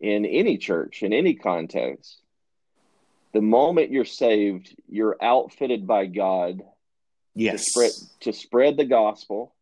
in 0.00 0.24
any 0.24 0.58
church, 0.58 1.02
in 1.02 1.12
any 1.12 1.34
context, 1.34 2.20
the 3.32 3.40
moment 3.40 3.90
you're 3.90 4.04
saved, 4.04 4.74
you're 4.88 5.16
outfitted 5.20 5.86
by 5.86 6.06
God 6.06 6.62
yes. 7.34 7.64
to 7.64 7.70
spread, 7.70 7.90
to 8.20 8.32
spread 8.32 8.76
the 8.76 8.84
gospel. 8.84 9.54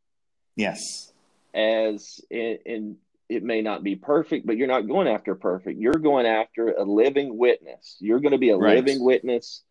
Yes. 0.57 1.13
As 1.55 2.21
and 2.31 2.97
it 3.29 3.43
may 3.43 3.61
not 3.61 3.83
be 3.83 3.95
perfect, 3.95 4.47
but 4.47 4.57
you're 4.57 4.69
not 4.69 4.89
going 4.89 5.07
after 5.07 5.35
perfect. 5.35 5.79
You're 5.79 5.95
going 5.95 6.27
after 6.27 6.71
a 6.71 6.85
living 6.85 7.37
witness. 7.37 7.97
You're 8.01 8.21
going 8.21 8.33
to 8.33 8.39
be 8.39 8.51
a 8.51 8.57
right. 8.57 8.77
living 8.77 9.05
witness 9.05 9.63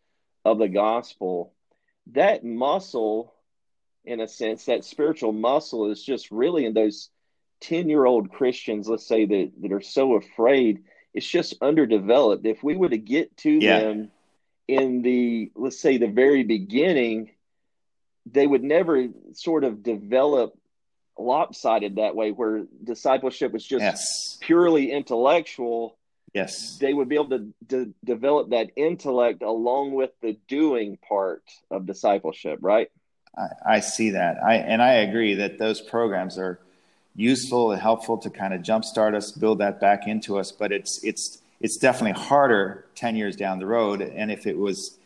of 0.46 0.60
the 0.60 0.68
gospel. 0.68 1.54
That 2.14 2.46
muscle, 2.46 3.34
in 4.08 4.22
a 4.22 4.28
sense, 4.28 4.66
that 4.66 4.86
spiritual 4.86 5.34
muscle 5.34 5.92
is 5.92 6.02
just 6.02 6.32
really 6.32 6.66
in 6.66 6.74
those 6.74 7.10
10 7.62 7.90
year 7.90 8.06
old 8.06 8.32
Christians, 8.32 8.88
let's 8.88 9.06
say, 9.06 9.26
that, 9.26 9.52
that 9.62 9.72
are 9.72 9.82
so 9.82 10.16
afraid 10.16 10.84
it's 11.14 11.28
just 11.28 11.56
underdeveloped. 11.62 12.46
If 12.46 12.64
we 12.64 12.76
were 12.76 12.90
to 12.90 12.98
get 12.98 13.36
to 13.38 13.52
yeah. 13.52 13.80
them 13.80 14.12
in 14.68 15.02
the, 15.02 15.52
let's 15.56 15.80
say, 15.80 15.98
the 15.98 16.08
very 16.08 16.44
beginning, 16.44 17.32
they 18.32 18.46
would 18.46 18.64
never 18.64 19.08
sort 19.34 19.64
of 19.64 19.84
develop 19.84 20.58
lopsided 21.18 21.96
that 21.96 22.16
way, 22.16 22.32
where 22.32 22.66
discipleship 22.84 23.52
was 23.52 23.66
just 23.66 23.82
yes. 23.82 24.38
purely 24.42 24.92
intellectual. 24.92 25.98
Yes. 26.34 26.78
They 26.78 26.94
would 26.94 27.10
be 27.10 27.16
able 27.16 27.30
to, 27.30 27.54
to 27.70 27.94
develop 28.06 28.52
that 28.52 28.70
intellect 28.76 29.42
along 29.42 29.94
with 29.94 30.12
the 30.22 30.38
doing 30.48 30.98
part 30.98 31.44
of 31.72 31.88
discipleship, 31.88 32.60
right? 32.62 32.92
I, 33.38 33.76
I 33.76 33.80
see 33.80 34.12
that. 34.12 34.44
I 34.44 34.56
and 34.56 34.82
I 34.82 34.94
agree 34.94 35.36
that 35.36 35.58
those 35.58 35.82
programs 35.82 36.38
are 36.38 36.60
useful 37.16 37.72
and 37.72 37.82
helpful 37.82 38.18
to 38.20 38.30
kind 38.30 38.54
of 38.54 38.62
jumpstart 38.62 39.16
us, 39.16 39.32
build 39.32 39.60
that 39.60 39.80
back 39.80 40.08
into 40.08 40.38
us. 40.38 40.52
But 40.52 40.72
it's 40.72 41.04
it's 41.04 41.42
it's 41.60 41.78
definitely 41.78 42.22
harder 42.22 42.86
ten 42.96 43.16
years 43.16 43.36
down 43.36 43.60
the 43.60 43.66
road. 43.66 44.02
And 44.02 44.32
if 44.32 44.48
it 44.48 44.58
was 44.58 44.98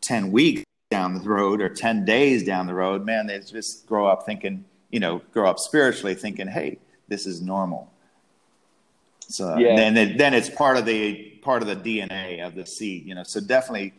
ten 0.00 0.32
weeks 0.32 0.64
down 0.90 1.14
the 1.14 1.28
road 1.28 1.60
or 1.60 1.68
ten 1.68 2.04
days 2.04 2.44
down 2.44 2.66
the 2.66 2.74
road, 2.74 3.04
man, 3.04 3.26
they 3.26 3.38
just 3.40 3.86
grow 3.86 4.06
up 4.06 4.26
thinking, 4.26 4.64
you 4.90 5.00
know, 5.00 5.22
grow 5.32 5.48
up 5.48 5.58
spiritually 5.58 6.14
thinking, 6.14 6.46
hey, 6.46 6.78
this 7.08 7.26
is 7.26 7.40
normal. 7.40 7.90
So 9.20 9.56
yeah. 9.56 9.76
then 9.76 9.96
it, 9.96 10.18
then 10.18 10.34
it's 10.34 10.50
part 10.50 10.76
of 10.76 10.84
the 10.84 11.30
part 11.42 11.62
of 11.62 11.68
the 11.68 11.76
DNA 11.76 12.46
of 12.46 12.54
the 12.54 12.66
seed, 12.66 13.06
you 13.06 13.14
know. 13.14 13.22
So 13.22 13.40
definitely 13.40 13.94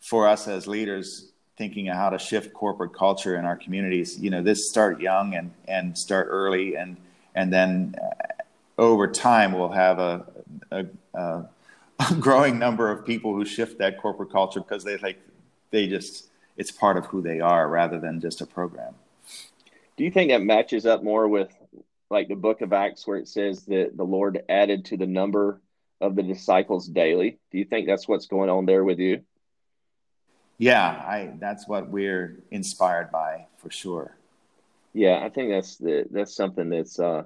for 0.00 0.28
us 0.28 0.46
as 0.46 0.66
leaders, 0.66 1.32
thinking 1.56 1.88
of 1.88 1.96
how 1.96 2.10
to 2.10 2.18
shift 2.18 2.52
corporate 2.52 2.92
culture 2.92 3.36
in 3.36 3.44
our 3.44 3.56
communities. 3.56 4.18
You 4.18 4.30
know, 4.30 4.42
this 4.42 4.68
start 4.68 5.00
young 5.00 5.34
and 5.34 5.52
and 5.66 5.96
start 5.96 6.28
early, 6.30 6.76
and 6.76 6.96
and 7.34 7.52
then 7.52 7.94
uh, 8.00 8.42
over 8.78 9.06
time 9.06 9.52
we'll 9.52 9.70
have 9.70 9.98
a, 9.98 10.26
a, 10.70 10.86
a, 11.14 11.48
growing 12.20 12.58
number 12.58 12.90
of 12.90 13.06
people 13.06 13.34
who 13.34 13.44
shift 13.44 13.78
that 13.78 14.00
corporate 14.00 14.30
culture 14.30 14.60
because 14.60 14.84
they 14.84 14.96
like 14.98 15.18
they 15.70 15.86
just 15.86 16.28
it's 16.56 16.70
part 16.70 16.96
of 16.96 17.06
who 17.06 17.22
they 17.22 17.40
are 17.40 17.68
rather 17.68 17.98
than 17.98 18.20
just 18.20 18.40
a 18.40 18.46
program. 18.46 18.94
Do 19.96 20.04
you 20.04 20.10
think 20.10 20.30
that 20.30 20.42
matches 20.42 20.84
up 20.84 21.02
more 21.02 21.26
with 21.26 21.50
like 22.10 22.28
the 22.28 22.36
book 22.36 22.60
of 22.60 22.72
Acts 22.72 23.06
where 23.06 23.16
it 23.16 23.28
says 23.28 23.64
that 23.64 23.96
the 23.96 24.04
Lord 24.04 24.42
added 24.48 24.84
to 24.86 24.96
the 24.96 25.06
number 25.06 25.60
of 26.00 26.14
the 26.16 26.22
disciples 26.22 26.86
daily? 26.86 27.38
Do 27.50 27.58
you 27.58 27.64
think 27.64 27.86
that's 27.86 28.06
what's 28.06 28.26
going 28.26 28.50
on 28.50 28.66
there 28.66 28.84
with 28.84 28.98
you? 28.98 29.22
Yeah, 30.58 30.88
I 30.88 31.32
that's 31.38 31.68
what 31.68 31.88
we're 31.88 32.42
inspired 32.50 33.10
by 33.10 33.46
for 33.58 33.70
sure. 33.70 34.16
Yeah, 34.92 35.20
I 35.22 35.28
think 35.28 35.50
that's 35.50 35.76
the 35.76 36.06
that's 36.10 36.34
something 36.34 36.70
that's 36.70 36.98
uh 36.98 37.24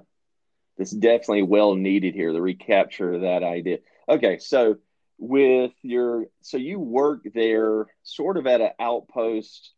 that's 0.77 0.91
definitely 0.91 1.43
well 1.43 1.75
needed 1.75 2.15
here. 2.15 2.33
The 2.33 2.41
recapture 2.41 3.13
of 3.13 3.21
that 3.21 3.43
idea. 3.43 3.79
Okay, 4.09 4.39
so 4.39 4.77
with 5.21 5.71
your 5.83 6.25
so 6.41 6.57
you 6.57 6.79
work 6.79 7.21
there 7.35 7.85
sort 8.01 8.37
of 8.37 8.47
at 8.47 8.59
an 8.59 8.71
outpost 8.79 9.71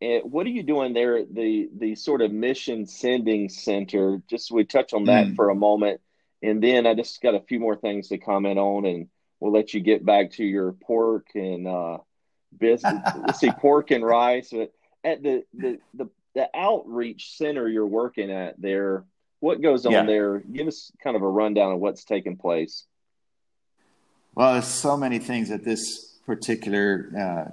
and 0.00 0.32
what 0.32 0.46
are 0.46 0.50
you 0.50 0.62
doing 0.62 0.94
there 0.94 1.18
at 1.18 1.34
the 1.34 1.68
the 1.76 1.94
sort 1.94 2.22
of 2.22 2.32
mission 2.32 2.86
sending 2.86 3.50
center 3.50 4.22
just 4.30 4.48
so 4.48 4.54
we 4.54 4.64
touch 4.64 4.94
on 4.94 5.04
that 5.04 5.26
mm. 5.26 5.36
for 5.36 5.50
a 5.50 5.54
moment 5.54 6.00
and 6.42 6.62
then 6.62 6.86
i 6.86 6.94
just 6.94 7.20
got 7.20 7.34
a 7.34 7.40
few 7.40 7.60
more 7.60 7.76
things 7.76 8.08
to 8.08 8.16
comment 8.16 8.58
on 8.58 8.86
and 8.86 9.08
we'll 9.40 9.52
let 9.52 9.74
you 9.74 9.80
get 9.80 10.06
back 10.06 10.30
to 10.30 10.44
your 10.44 10.72
pork 10.72 11.26
and 11.34 11.68
uh 11.68 11.98
business. 12.58 13.00
let's 13.26 13.40
see, 13.40 13.50
pork 13.50 13.90
and 13.90 14.04
rice. 14.04 14.50
But 14.52 14.72
at 15.04 15.22
the, 15.22 15.44
the 15.54 15.78
the 15.94 16.08
the 16.34 16.48
outreach 16.54 17.36
center 17.36 17.68
you're 17.68 17.86
working 17.86 18.30
at 18.30 18.60
there, 18.60 19.04
what 19.40 19.60
goes 19.60 19.86
on 19.86 19.92
yeah. 19.92 20.04
there? 20.04 20.38
Give 20.40 20.66
us 20.66 20.92
kind 21.02 21.16
of 21.16 21.22
a 21.22 21.28
rundown 21.28 21.72
of 21.72 21.80
what's 21.80 22.04
taking 22.04 22.36
place. 22.36 22.84
Well, 24.34 24.54
there's 24.54 24.66
so 24.66 24.96
many 24.96 25.18
things 25.18 25.50
at 25.50 25.64
this 25.64 26.18
particular. 26.24 27.10
Uh, 27.18 27.50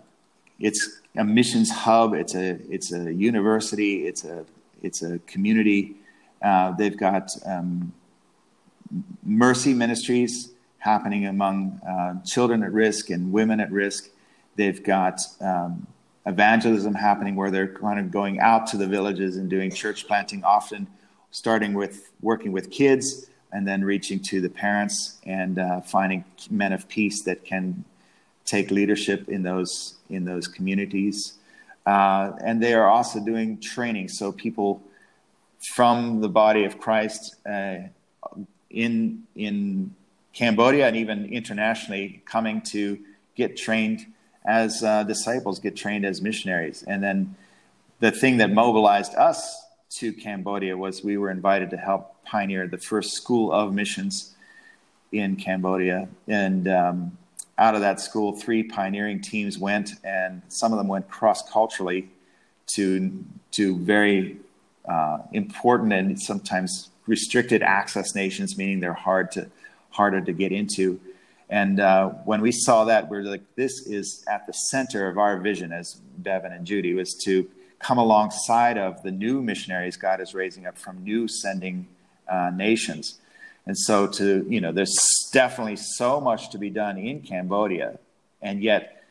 it's 0.60 1.02
a 1.18 1.24
missions 1.24 1.70
hub. 1.70 2.14
It's 2.14 2.36
a 2.36 2.58
it's 2.70 2.94
a 2.94 3.14
university. 3.14 4.08
It's 4.08 4.24
a 4.24 4.46
it's 4.82 5.02
a 5.02 5.20
community. 5.20 5.96
Uh, 6.42 6.72
they've 6.72 6.98
got 6.98 7.30
um, 7.46 7.92
mercy 9.24 9.74
ministries 9.74 10.52
happening 10.78 11.26
among 11.26 11.80
uh, 11.88 12.24
children 12.26 12.64
at 12.64 12.72
risk 12.72 13.10
and 13.10 13.32
women 13.32 13.60
at 13.60 13.72
risk. 13.72 14.10
They've 14.56 14.84
got 14.84 15.22
um, 15.42 15.88
evangelism 16.26 16.94
happening 16.94 17.36
where 17.36 17.52
they're 17.52 17.74
kind 17.74 18.00
of 18.00 18.12
going 18.12 18.40
out 18.40 18.68
to 18.68 18.78
the 18.78 18.88
villages 18.88 19.38
and 19.38 19.50
doing 19.50 19.72
church 19.72 20.08
planting, 20.08 20.44
often 20.44 20.88
starting 21.32 21.74
with 21.74 22.12
working 22.22 22.52
with 22.52 22.70
kids 22.72 23.30
and 23.52 23.68
then 23.68 23.84
reaching 23.84 24.20
to 24.20 24.42
the 24.42 24.50
parents 24.50 25.18
and 25.24 25.58
uh, 25.60 25.82
finding 25.82 26.24
men 26.50 26.72
of 26.72 26.88
peace 26.88 27.24
that 27.24 27.44
can 27.44 27.84
take 28.46 28.72
leadership 28.72 29.30
in 29.30 29.44
those 29.44 29.96
in 30.10 30.26
those 30.26 30.48
communities. 30.48 31.34
Uh, 31.86 32.34
and 32.44 32.62
they 32.62 32.74
are 32.74 32.88
also 32.88 33.20
doing 33.20 33.60
training, 33.60 34.08
so 34.08 34.32
people 34.32 34.82
from 35.76 36.22
the 36.22 36.30
body 36.30 36.64
of 36.64 36.78
Christ 36.78 37.36
uh, 37.48 37.78
in 38.70 39.24
in 39.36 39.96
Cambodia 40.34 40.88
and 40.88 40.96
even 40.96 41.26
internationally 41.26 42.22
coming 42.26 42.62
to 42.62 43.00
get 43.36 43.58
trained 43.58 44.06
as 44.46 44.84
uh, 44.84 45.04
disciples, 45.04 45.60
get 45.60 45.76
trained 45.76 46.06
as 46.06 46.22
missionaries. 46.22 46.84
And 46.84 47.04
then 47.04 47.36
the 48.00 48.12
thing 48.12 48.38
that 48.38 48.52
mobilized 48.52 49.16
us 49.16 49.66
to 49.92 50.14
Cambodia 50.14 50.78
was 50.78 51.04
we 51.04 51.18
were 51.18 51.30
invited 51.32 51.70
to 51.72 51.78
help 51.78 52.24
pioneer 52.24 52.68
the 52.68 52.78
first 52.78 53.14
school 53.14 53.52
of 53.52 53.74
missions 53.74 54.36
in 55.12 55.36
Cambodia. 55.36 56.08
And 56.28 56.68
um, 56.68 57.18
out 57.58 57.76
of 57.76 57.82
that 57.82 58.00
school, 58.00 58.36
three 58.36 58.64
pioneering 58.64 59.22
teams 59.22 59.58
went, 59.58 59.92
and 60.04 60.42
some 60.48 60.72
of 60.72 60.78
them 60.78 60.88
went 60.88 61.10
cross 61.10 61.48
culturally 61.50 62.10
to 62.76 63.26
to 63.52 63.78
very 63.80 64.38
uh, 64.88 65.20
important 65.34 65.92
and 65.92 66.22
sometimes 66.22 66.90
restricted 67.08 67.64
access 67.64 68.16
nations, 68.16 68.58
meaning 68.58 68.80
they're 68.80 68.94
hard 68.94 69.32
to 69.32 69.50
harder 69.90 70.22
to 70.22 70.32
get 70.32 70.52
into. 70.52 71.00
And 71.50 71.80
uh, 71.80 72.10
when 72.26 72.42
we 72.42 72.52
saw 72.52 72.86
that, 72.86 73.10
we 73.10 73.18
are 73.18 73.24
like, 73.24 73.56
this 73.56 73.88
is 73.88 74.24
at 74.30 74.46
the 74.46 74.54
center 74.54 75.08
of 75.08 75.18
our 75.18 75.40
vision 75.40 75.72
as 75.72 76.00
Bevan 76.18 76.52
and 76.52 76.66
Judy 76.66 76.94
was 76.94 77.16
to 77.26 77.50
come 77.80 77.98
alongside 77.98 78.78
of 78.78 79.02
the 79.04 79.12
new 79.12 79.42
missionaries 79.42 79.98
God 79.98 80.22
is 80.22 80.34
raising 80.34 80.68
up 80.68 80.78
from 80.78 81.04
new 81.04 81.28
sending 81.28 81.88
uh, 82.28 82.52
nations. 82.54 83.20
And 83.66 83.78
so 83.78 84.08
to, 84.08 84.46
you 84.48 84.62
know, 84.62 84.72
there's 84.72 84.96
definitely 85.32 85.78
so 85.78 86.20
much 86.22 86.52
to 86.52 86.58
be 86.58 86.70
done 86.70 86.98
in 86.98 87.22
Cambodia. 87.22 87.98
And 88.42 88.62
yet 88.62 89.04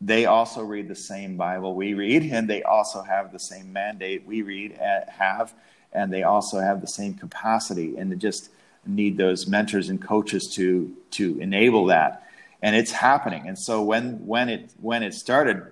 they 0.00 0.26
also 0.26 0.62
read 0.62 0.88
the 0.88 0.96
same 0.96 1.36
Bible 1.36 1.74
we 1.74 1.94
read, 1.94 2.22
and 2.32 2.48
they 2.48 2.62
also 2.62 3.02
have 3.02 3.32
the 3.32 3.38
same 3.38 3.72
mandate 3.72 4.26
we 4.26 4.42
read, 4.42 4.78
uh, 4.78 5.10
have, 5.10 5.54
and 5.92 6.12
they 6.12 6.22
also 6.22 6.58
have 6.58 6.80
the 6.80 6.86
same 6.86 7.14
capacity. 7.14 7.96
And 7.96 8.18
just 8.20 8.50
need 8.86 9.16
those 9.16 9.46
mentors 9.46 9.88
and 9.88 10.00
coaches 10.00 10.52
to 10.54 10.94
to 11.12 11.38
enable 11.40 11.86
that. 11.86 12.22
And 12.62 12.74
it's 12.74 12.90
happening. 12.90 13.46
And 13.48 13.58
so 13.58 13.82
when 13.82 14.26
when 14.26 14.48
it 14.48 14.70
when 14.80 15.02
it 15.02 15.14
started 15.14 15.62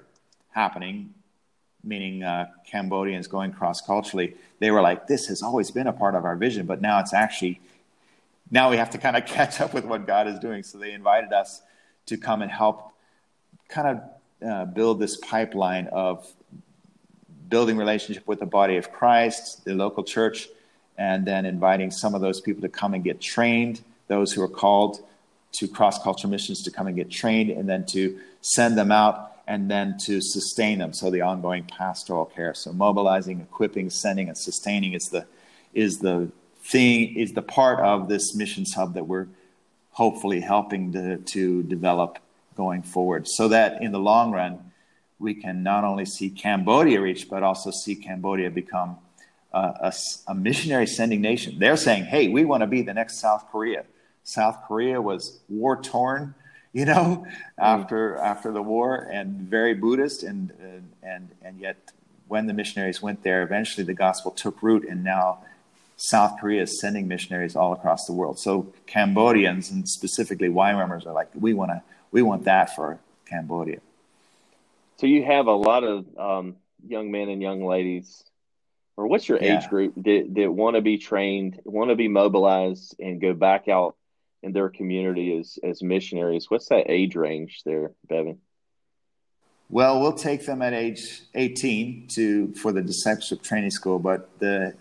happening 0.50 1.12
meaning 1.87 2.22
uh, 2.22 2.46
cambodians 2.66 3.27
going 3.27 3.53
cross 3.53 3.83
culturally 3.83 4.35
they 4.59 4.70
were 4.70 4.81
like 4.81 5.07
this 5.07 5.27
has 5.27 5.42
always 5.42 5.70
been 5.70 5.87
a 5.87 5.92
part 5.92 6.14
of 6.14 6.24
our 6.24 6.37
vision 6.37 6.64
but 6.64 6.81
now 6.81 6.98
it's 6.98 7.12
actually 7.12 7.61
now 8.50 8.70
we 8.70 8.77
have 8.77 8.88
to 8.90 8.98
kind 8.98 9.16
of 9.16 9.27
catch 9.37 9.61
up 9.61 9.74
with 9.74 9.85
what 9.85 10.07
god 10.07 10.29
is 10.29 10.38
doing. 10.38 10.62
So 10.62 10.79
they 10.79 10.92
invited 10.92 11.33
us 11.33 11.62
to 12.07 12.16
come 12.16 12.42
and 12.42 12.50
help 12.50 12.92
kind 13.68 13.88
of 14.42 14.48
uh, 14.48 14.64
build 14.66 15.00
this 15.00 15.16
pipeline 15.16 15.88
of 15.88 16.27
building 17.48 17.77
relationship 17.77 18.27
with 18.27 18.40
the 18.40 18.46
body 18.46 18.77
of 18.77 18.92
Christ, 18.92 19.64
the 19.64 19.74
local 19.74 20.03
church, 20.05 20.48
and 20.96 21.26
then 21.26 21.44
inviting 21.46 21.90
some 21.90 22.14
of 22.14 22.20
those 22.20 22.40
people 22.40 22.62
to 22.62 22.68
come 22.68 22.94
and 22.94 23.02
get 23.02 23.20
trained, 23.20 23.83
those 24.09 24.33
who 24.33 24.42
are 24.42 24.48
called 24.48 25.04
to 25.52 25.68
cross 25.68 26.02
cultural 26.02 26.30
missions 26.30 26.62
to 26.62 26.70
come 26.70 26.87
and 26.87 26.96
get 26.96 27.11
trained, 27.11 27.50
and 27.50 27.68
then 27.68 27.85
to 27.87 28.18
send 28.40 28.76
them 28.76 28.92
out 28.92 29.33
and 29.46 29.70
then 29.70 29.96
to 30.07 30.20
sustain 30.20 30.78
them. 30.78 30.92
So 30.92 31.11
the 31.11 31.20
ongoing 31.20 31.64
pastoral 31.64 32.26
care. 32.26 32.54
So 32.54 32.72
mobilizing, 32.72 33.40
equipping, 33.40 33.90
sending, 33.90 34.28
and 34.28 34.38
sustaining 34.38 34.94
is 34.94 35.09
the 35.11 35.26
is 35.74 35.98
the 35.98 36.30
thing 36.62 37.16
is 37.16 37.33
the 37.33 37.42
part 37.42 37.80
of 37.80 38.09
this 38.09 38.35
missions 38.35 38.74
hub 38.74 38.94
that 38.94 39.07
we're 39.07 39.26
hopefully 39.90 40.40
helping 40.40 40.92
to, 40.92 41.18
to 41.18 41.62
develop 41.64 42.18
going 42.57 42.83
forward. 42.83 43.28
So 43.28 43.48
that 43.48 43.83
in 43.83 43.92
the 43.92 43.98
long 43.98 44.33
run, 44.33 44.72
we 45.18 45.35
can 45.35 45.62
not 45.62 45.85
only 45.85 46.04
see 46.04 46.30
Cambodia 46.30 47.00
reach, 47.00 47.28
but 47.28 47.42
also 47.42 47.70
see 47.70 47.94
Cambodia 47.94 48.50
become 48.50 48.98
a, 49.55 49.93
a, 50.29 50.35
missionary 50.35 50.87
sending 50.87 51.21
nation. 51.21 51.59
They're 51.59 51.77
saying, 51.77 52.05
hey, 52.05 52.29
we 52.29 52.45
want 52.45 52.62
to 52.62 52.67
be 52.67 52.83
the 52.83 52.95
next 52.95 53.21
South 53.21 53.47
Korea. 53.51 53.85
South 54.25 54.59
Korea 54.67 55.01
was 55.01 55.40
war 55.49 55.81
torn, 55.81 56.35
you 56.73 56.85
know, 56.85 57.25
mm. 57.27 57.33
after 57.59 58.17
after 58.17 58.51
the 58.53 58.62
war, 58.62 59.09
and 59.12 59.43
very 59.43 59.75
Buddhist, 59.75 60.23
and 60.23 60.53
and 61.03 61.29
and 61.43 61.61
yet 61.61 61.77
when 62.27 62.47
the 62.47 62.53
missionaries 62.53 63.01
went 63.01 63.23
there, 63.23 63.43
eventually 63.43 63.85
the 63.85 63.95
gospel 63.95 64.31
took 64.33 64.62
root, 64.62 64.85
and 64.88 65.05
now 65.05 65.38
South 65.97 66.40
Korea 66.40 66.62
is 66.62 66.81
sending 66.81 67.07
missionaries 67.07 67.55
all 67.55 67.73
across 67.73 68.07
the 68.07 68.12
world. 68.12 68.38
So 68.38 68.73
Cambodians 68.87 69.71
and 69.71 69.88
specifically 69.88 70.49
YWAMers 70.49 71.07
are 71.07 71.12
like, 71.12 71.29
we 71.38 71.55
want 71.55 71.71
to, 71.71 71.83
we 72.11 72.23
want 72.23 72.45
that 72.45 72.75
for 72.75 72.99
Cambodia. 73.27 73.81
So 74.97 75.07
you 75.07 75.25
have 75.25 75.47
a 75.47 75.53
lot 75.53 75.85
of 75.85 76.07
um, 76.19 76.57
young 76.87 77.11
men 77.11 77.29
and 77.29 77.40
young 77.40 77.64
ladies, 77.64 78.25
or 78.96 79.07
what's 79.07 79.28
your 79.28 79.38
yeah. 79.40 79.59
age 79.59 79.68
group 79.68 79.94
that, 79.96 80.28
that 80.35 80.52
want 80.52 80.76
to 80.76 80.83
be 80.83 80.98
trained, 80.98 81.61
want 81.64 81.90
to 81.90 81.96
be 81.96 82.09
mobilized, 82.09 82.94
and 82.98 83.20
go 83.20 83.35
back 83.35 83.68
out 83.68 83.96
in 84.42 84.52
their 84.52 84.68
community 84.68 85.38
as 85.38 85.59
as 85.62 85.83
missionaries? 85.83 86.50
What's 86.50 86.68
that 86.68 86.90
age 86.90 87.16
range 87.16 87.62
there, 87.64 87.92
Bevan? 88.09 88.38
Well, 89.70 90.00
we'll 90.00 90.12
take 90.12 90.44
them 90.46 90.62
at 90.62 90.74
age 90.74 91.22
18 91.35 92.09
to 92.09 92.54
for 92.54 92.70
the 92.72 92.83
discipleship 92.83 93.42
training 93.42 93.70
school, 93.70 93.98
but 93.98 94.28
the 94.38 94.74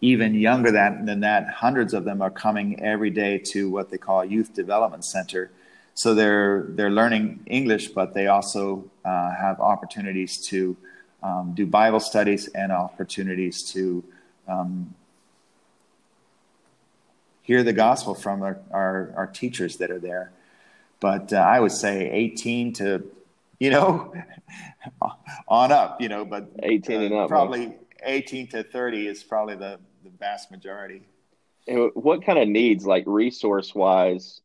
even 0.00 0.34
younger 0.34 0.70
than, 0.70 1.06
than 1.06 1.20
that, 1.20 1.48
hundreds 1.48 1.94
of 1.94 2.04
them 2.04 2.20
are 2.20 2.30
coming 2.30 2.82
every 2.82 3.10
day 3.10 3.38
to 3.38 3.70
what 3.70 3.90
they 3.90 3.96
call 3.96 4.20
a 4.20 4.26
youth 4.26 4.52
development 4.52 5.04
center. 5.04 5.50
So 5.94 6.14
they're 6.14 6.66
they're 6.70 6.90
learning 6.90 7.44
English, 7.46 7.88
but 7.88 8.14
they 8.14 8.26
also 8.26 8.90
uh, 9.04 9.30
have 9.34 9.60
opportunities 9.60 10.38
to 10.48 10.76
um, 11.24 11.52
do 11.54 11.66
Bible 11.66 12.00
studies 12.00 12.48
and 12.48 12.70
opportunities 12.70 13.62
to 13.72 14.04
um, 14.46 14.94
hear 17.42 17.62
the 17.62 17.72
gospel 17.72 18.14
from 18.14 18.42
our, 18.42 18.60
our, 18.70 19.12
our, 19.16 19.26
teachers 19.26 19.78
that 19.78 19.90
are 19.90 19.98
there. 19.98 20.32
But 21.00 21.32
uh, 21.32 21.36
I 21.36 21.60
would 21.60 21.72
say 21.72 22.10
18 22.10 22.74
to, 22.74 23.10
you 23.58 23.70
know, 23.70 24.14
on 25.48 25.72
up, 25.72 26.00
you 26.02 26.10
know, 26.10 26.26
but 26.26 26.50
18 26.62 27.02
and 27.02 27.14
up, 27.14 27.28
probably 27.28 27.74
18 28.02 28.48
to 28.48 28.62
30 28.62 29.06
is 29.06 29.22
probably 29.22 29.56
the, 29.56 29.80
the 30.04 30.10
vast 30.18 30.50
majority. 30.50 31.02
And 31.66 31.90
what 31.94 32.22
kind 32.22 32.38
of 32.38 32.48
needs, 32.48 32.84
like 32.84 33.04
resource 33.06 33.74
wise, 33.74 34.42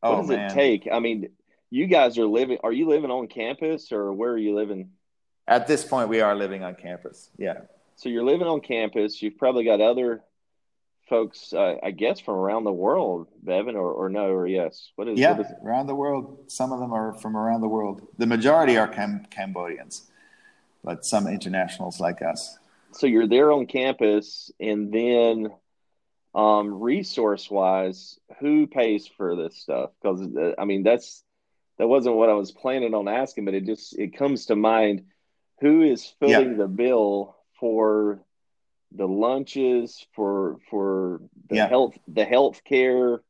what 0.00 0.12
oh, 0.12 0.16
does 0.22 0.30
man. 0.30 0.50
it 0.50 0.54
take? 0.54 0.88
I 0.90 0.98
mean, 0.98 1.28
you 1.68 1.86
guys 1.86 2.16
are 2.16 2.26
living, 2.26 2.56
are 2.64 2.72
you 2.72 2.88
living 2.88 3.10
on 3.10 3.28
campus 3.28 3.92
or 3.92 4.14
where 4.14 4.30
are 4.30 4.38
you 4.38 4.54
living? 4.54 4.90
At 5.46 5.66
this 5.66 5.84
point, 5.84 6.08
we 6.08 6.20
are 6.20 6.34
living 6.34 6.62
on 6.62 6.74
campus. 6.74 7.30
Yeah. 7.36 7.62
So 7.96 8.08
you're 8.08 8.24
living 8.24 8.46
on 8.46 8.60
campus. 8.60 9.20
You've 9.20 9.38
probably 9.38 9.64
got 9.64 9.80
other 9.80 10.22
folks, 11.08 11.52
uh, 11.52 11.76
I 11.82 11.90
guess, 11.90 12.20
from 12.20 12.34
around 12.34 12.64
the 12.64 12.72
world, 12.72 13.28
Bevan, 13.42 13.76
or, 13.76 13.92
or 13.92 14.08
no, 14.08 14.26
or 14.26 14.46
yes? 14.46 14.90
What 14.96 15.08
is? 15.08 15.18
Yeah, 15.18 15.32
what 15.32 15.46
is 15.46 15.52
around 15.64 15.88
the 15.88 15.94
world. 15.94 16.44
Some 16.46 16.72
of 16.72 16.80
them 16.80 16.92
are 16.92 17.14
from 17.14 17.36
around 17.36 17.60
the 17.60 17.68
world. 17.68 18.06
The 18.18 18.26
majority 18.26 18.76
are 18.78 18.88
Cam- 18.88 19.26
Cambodians, 19.30 20.10
but 20.82 21.04
some 21.04 21.26
internationals 21.26 22.00
like 22.00 22.22
us 22.22 22.58
so 22.92 23.06
you're 23.06 23.26
there 23.26 23.52
on 23.52 23.66
campus, 23.66 24.50
and 24.60 24.92
then 24.92 25.48
um, 26.34 26.80
resource 26.80 27.50
wise, 27.50 28.18
who 28.40 28.66
pays 28.66 29.08
for 29.16 29.36
this 29.36 29.56
stuff? 29.56 29.90
Because 30.00 30.20
uh, 30.36 30.52
I 30.58 30.64
mean, 30.64 30.82
that's 30.82 31.24
that 31.78 31.88
wasn't 31.88 32.16
what 32.16 32.30
I 32.30 32.34
was 32.34 32.52
planning 32.52 32.94
on 32.94 33.08
asking, 33.08 33.44
but 33.44 33.54
it 33.54 33.64
just 33.64 33.98
it 33.98 34.16
comes 34.16 34.46
to 34.46 34.56
mind. 34.56 35.04
Who 35.62 35.82
is 35.82 36.12
footing 36.18 36.56
the 36.56 36.66
bill 36.66 37.36
for 37.60 38.20
the 38.90 39.06
lunches, 39.06 40.04
for 40.12 40.58
for 40.68 41.20
the 41.48 41.66
health, 41.68 41.96
the 42.08 42.24
health 42.24 42.62
care, 42.64 43.22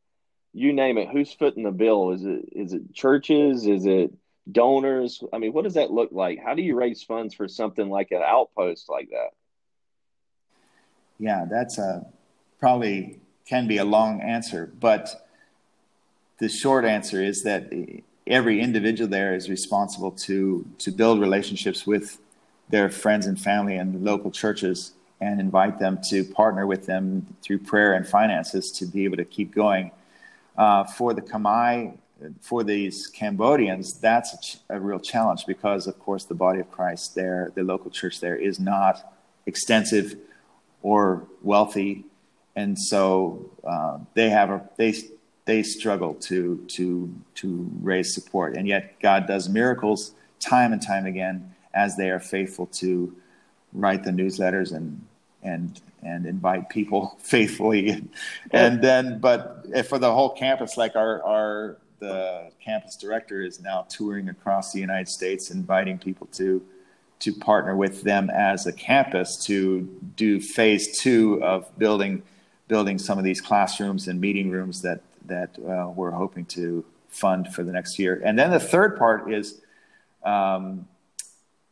you 0.55 0.73
name 0.73 0.97
it? 0.97 1.09
Who's 1.11 1.33
footing 1.35 1.63
the 1.63 1.71
bill? 1.71 2.13
Is 2.13 2.25
it 2.25 2.45
is 2.53 2.73
it 2.73 2.95
churches? 2.95 3.67
Is 3.67 3.85
it 3.85 4.15
donors? 4.51 5.23
I 5.31 5.37
mean, 5.37 5.53
what 5.53 5.65
does 5.65 5.75
that 5.75 5.91
look 5.91 6.09
like? 6.11 6.39
How 6.43 6.55
do 6.55 6.63
you 6.63 6.75
raise 6.75 7.03
funds 7.03 7.35
for 7.35 7.49
something 7.49 7.91
like 7.91 8.13
an 8.13 8.23
outpost 8.25 8.89
like 8.89 9.11
that? 9.11 9.33
Yeah, 11.19 11.45
that's 11.51 11.77
a 11.77 12.07
probably 12.59 13.21
can 13.47 13.69
be 13.69 13.77
a 13.77 13.85
long 13.85 14.23
answer, 14.23 14.73
but 14.81 15.29
the 16.39 16.49
short 16.49 16.87
answer 16.87 17.23
is 17.23 17.43
that 17.43 17.71
every 18.33 18.61
individual 18.61 19.09
there 19.09 19.35
is 19.35 19.49
responsible 19.49 20.11
to 20.11 20.65
to 20.79 20.91
build 20.91 21.21
relationships 21.21 21.87
with 21.87 22.19
their 22.71 22.89
friends 22.89 23.27
and 23.27 23.39
family 23.39 23.77
and 23.77 24.03
local 24.03 24.31
churches 24.31 24.93
and 25.21 25.39
invite 25.39 25.79
them 25.79 26.01
to 26.11 26.25
partner 26.25 26.67
with 26.67 26.87
them 26.87 27.27
through 27.43 27.59
prayer 27.59 27.93
and 27.95 28.07
finances 28.07 28.73
to 28.73 28.87
be 28.87 29.05
able 29.05 29.17
to 29.17 29.25
keep 29.25 29.55
going. 29.55 29.91
Uh, 30.57 30.83
for 30.85 31.15
the 31.15 31.23
Khmer, 31.23 31.97
for 32.41 32.65
these 32.65 33.07
Cambodians, 33.07 34.01
that's 34.01 34.35
a, 34.35 34.41
ch- 34.41 34.59
a, 34.69 34.81
real 34.81 34.99
challenge 34.99 35.47
because, 35.47 35.87
of 35.87 35.99
course, 35.99 36.25
the 36.25 36.35
body 36.35 36.61
of 36.61 36.71
Christ 36.71 37.15
there, 37.15 37.53
the 37.55 37.63
local 37.63 37.91
church 37.91 38.21
there, 38.21 38.37
is 38.37 38.59
not 38.59 39.15
extensive 39.47 40.17
or 40.83 41.27
wealthy, 41.43 42.05
and 42.57 42.79
so 42.79 43.51
uh, 43.65 43.99
they 44.15 44.29
have 44.29 44.51
a 44.51 44.69
they 44.77 44.93
they 45.45 45.63
struggle 45.63 46.15
to 46.15 46.65
to 46.69 47.13
to 47.37 47.71
raise 47.81 48.15
support, 48.15 48.57
and 48.57 48.67
yet 48.69 49.01
God 49.01 49.27
does 49.27 49.49
miracles 49.49 50.13
time 50.41 50.73
and 50.73 50.83
time 50.83 51.07
again 51.07 51.55
as 51.75 51.97
they 51.97 52.11
are 52.11 52.21
faithful 52.21 52.67
to 52.67 53.15
write 53.73 54.05
the 54.05 54.11
newsletters 54.11 54.75
and 54.75 55.05
and 55.43 55.81
and 56.03 56.27
invite 56.27 56.69
people 56.69 57.17
faithfully, 57.19 58.09
and 58.51 58.83
then 58.83 59.19
but 59.19 59.67
for 59.87 59.99
the 59.99 60.13
whole 60.13 60.31
campus, 60.31 60.77
like 60.77 60.97
our 60.97 61.23
our 61.23 61.77
the 61.99 62.51
campus 62.61 62.97
director 62.97 63.43
is 63.43 63.61
now 63.61 63.87
touring 63.89 64.29
across 64.29 64.73
the 64.73 64.81
United 64.81 65.09
States, 65.09 65.51
inviting 65.51 65.99
people 65.99 66.27
to 66.33 66.63
to 67.21 67.33
partner 67.33 67.77
with 67.77 68.03
them 68.03 68.29
as 68.31 68.67
a 68.67 68.73
campus 68.73 69.45
to 69.45 69.83
do 70.17 70.41
phase 70.41 70.99
two 70.99 71.43
of 71.43 71.67
building 71.79 72.23
building 72.67 72.99
some 72.99 73.19
of 73.19 73.25
these 73.25 73.41
classrooms 73.41 74.09
and 74.09 74.21
meeting 74.21 74.51
rooms 74.51 74.83
that 74.83 75.01
that 75.27 75.59
uh, 75.59 75.91
we're 75.91 76.11
hoping 76.11 76.45
to 76.47 76.85
fund 77.09 77.53
for 77.55 77.63
the 77.63 77.73
next 77.73 77.99
year. 77.99 78.21
And 78.25 78.39
then 78.39 78.51
the 78.51 78.61
third 78.61 78.97
part 78.97 79.33
is 79.33 79.61
um, 80.25 80.89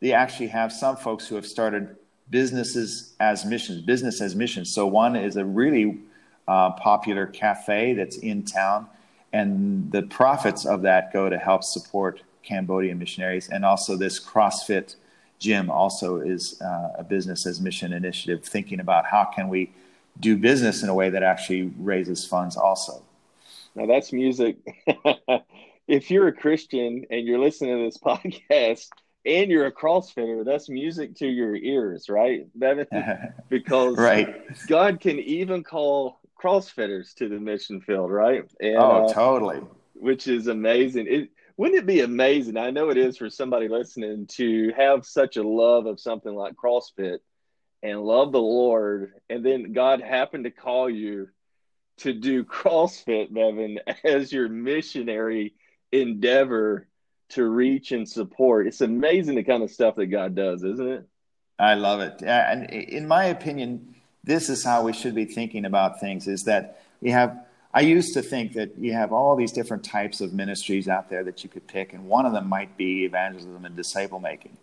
they 0.01 0.13
actually 0.13 0.49
have 0.49 0.73
some 0.73 0.97
folks 0.97 1.27
who 1.27 1.35
have 1.37 1.47
started 1.47 1.97
businesses 2.31 3.15
as 3.21 3.45
missions, 3.45 3.83
business 3.83 4.21
as 4.21 4.37
missions. 4.37 4.73
So 4.73 4.87
one 4.87 5.17
is 5.17 5.37
a 5.37 5.45
really 5.45 5.99
uh, 6.47 6.73
popular 6.73 7.27
cafe 7.27 7.95
that's 7.95 8.17
in 8.19 8.45
town, 8.45 8.87
and 9.33 9.91
the 9.93 10.03
profits 10.03 10.67
of 10.67 10.83
that 10.83 11.13
go 11.13 11.29
to 11.29 11.39
help 11.39 11.65
support 11.65 12.23
Cambodian 12.43 12.99
missionaries, 12.99 13.49
and 13.49 13.65
also 13.65 13.97
this 13.97 14.19
CrossFit 14.19 14.97
Gym 15.39 15.71
also 15.71 16.19
is 16.21 16.61
uh, 16.61 16.93
a 16.99 17.05
business 17.05 17.47
as 17.47 17.61
mission 17.61 17.93
initiative, 17.93 18.45
thinking 18.45 18.81
about 18.81 19.07
how 19.07 19.25
can 19.25 19.49
we 19.49 19.73
do 20.19 20.37
business 20.37 20.83
in 20.83 20.89
a 20.89 20.95
way 20.95 21.09
that 21.09 21.23
actually 21.23 21.73
raises 21.79 22.27
funds 22.27 22.57
also. 22.57 23.03
Now 23.75 23.87
that's 23.87 24.13
music. 24.13 24.57
if 25.89 26.11
you're 26.11 26.29
a 26.29 26.33
Christian 26.33 27.05
and 27.11 27.27
you're 27.27 27.39
listening 27.39 27.79
to 27.79 27.85
this 27.85 27.99
podcast 28.05 28.89
and 29.27 29.51
you're 29.51 29.67
a 29.67 29.73
CrossFitter, 29.73 30.45
that's 30.45 30.69
music 30.69 31.17
to 31.17 31.27
your 31.27 31.55
ears, 31.57 32.09
right? 32.09 32.47
because 33.49 33.97
right. 33.97 34.67
God 34.67 35.01
can 35.01 35.19
even 35.19 35.63
call 35.63 36.21
CrossFitters 36.43 37.15
to 37.15 37.29
the 37.29 37.39
mission 37.39 37.81
field, 37.81 38.11
right? 38.11 38.45
And, 38.61 38.77
oh, 38.77 39.07
uh, 39.07 39.13
totally. 39.13 39.61
Which 39.95 40.27
is 40.27 40.47
amazing. 40.47 41.07
It, 41.09 41.31
wouldn't 41.57 41.79
it 41.79 41.87
be 41.87 42.01
amazing? 42.01 42.57
I 42.57 42.71
know 42.71 42.89
it 42.89 42.97
is 42.97 43.19
for 43.19 43.29
somebody 43.29 43.69
listening 43.69 44.27
to 44.29 44.73
have 44.75 45.05
such 45.05 45.37
a 45.37 45.43
love 45.43 45.85
of 45.85 46.01
something 46.01 46.35
like 46.35 46.55
CrossFit 46.55 47.19
and 47.83 48.01
love 48.01 48.33
the 48.33 48.41
Lord, 48.41 49.13
and 49.29 49.45
then 49.45 49.73
God 49.73 50.01
happened 50.01 50.45
to 50.45 50.51
call 50.51 50.89
you 50.89 51.29
to 52.01 52.13
do 52.13 52.45
CrossFit, 52.45 53.33
Bevan, 53.33 53.79
as 54.05 54.33
your 54.33 54.49
missionary 54.49 55.55
endeavor 55.93 56.87
to 57.31 57.45
reach 57.45 57.93
and 57.93 58.09
support. 58.09 58.67
It's 58.67 58.81
amazing 58.81 59.37
the 59.37 59.45
kind 59.45 59.63
of 59.63 59.71
stuff 59.71 59.97
that 59.97 60.07
God 60.07 60.35
does, 60.35 60.65
isn't 60.65 60.89
it? 60.89 61.07
I 61.59 61.75
love 61.75 62.01
it. 62.01 62.23
And 62.23 62.71
in 62.71 63.07
my 63.07 63.27
opinion, 63.27 63.95
this 64.25 64.49
is 64.49 64.65
how 64.65 64.83
we 64.83 64.93
should 64.93 65.15
be 65.15 65.27
thinking 65.27 65.65
about 65.65 66.01
things 66.01 66.27
is 66.27 66.45
that 66.45 66.83
we 67.01 67.11
have 67.11 67.39
I 67.73 67.83
used 67.83 68.15
to 68.15 68.23
think 68.23 68.55
that 68.55 68.77
you 68.79 68.93
have 68.95 69.13
all 69.13 69.37
these 69.37 69.53
different 69.53 69.85
types 69.85 70.21
of 70.21 70.33
ministries 70.33 70.89
out 70.89 71.09
there 71.09 71.23
that 71.23 71.45
you 71.45 71.49
could 71.49 71.69
pick, 71.69 71.93
and 71.93 72.07
one 72.07 72.27
of 72.27 72.33
them 72.33 72.49
might 72.49 72.77
be 72.77 73.05
evangelism 73.05 73.65
and 73.65 73.77
disciple 73.77 74.19
making. 74.19 74.57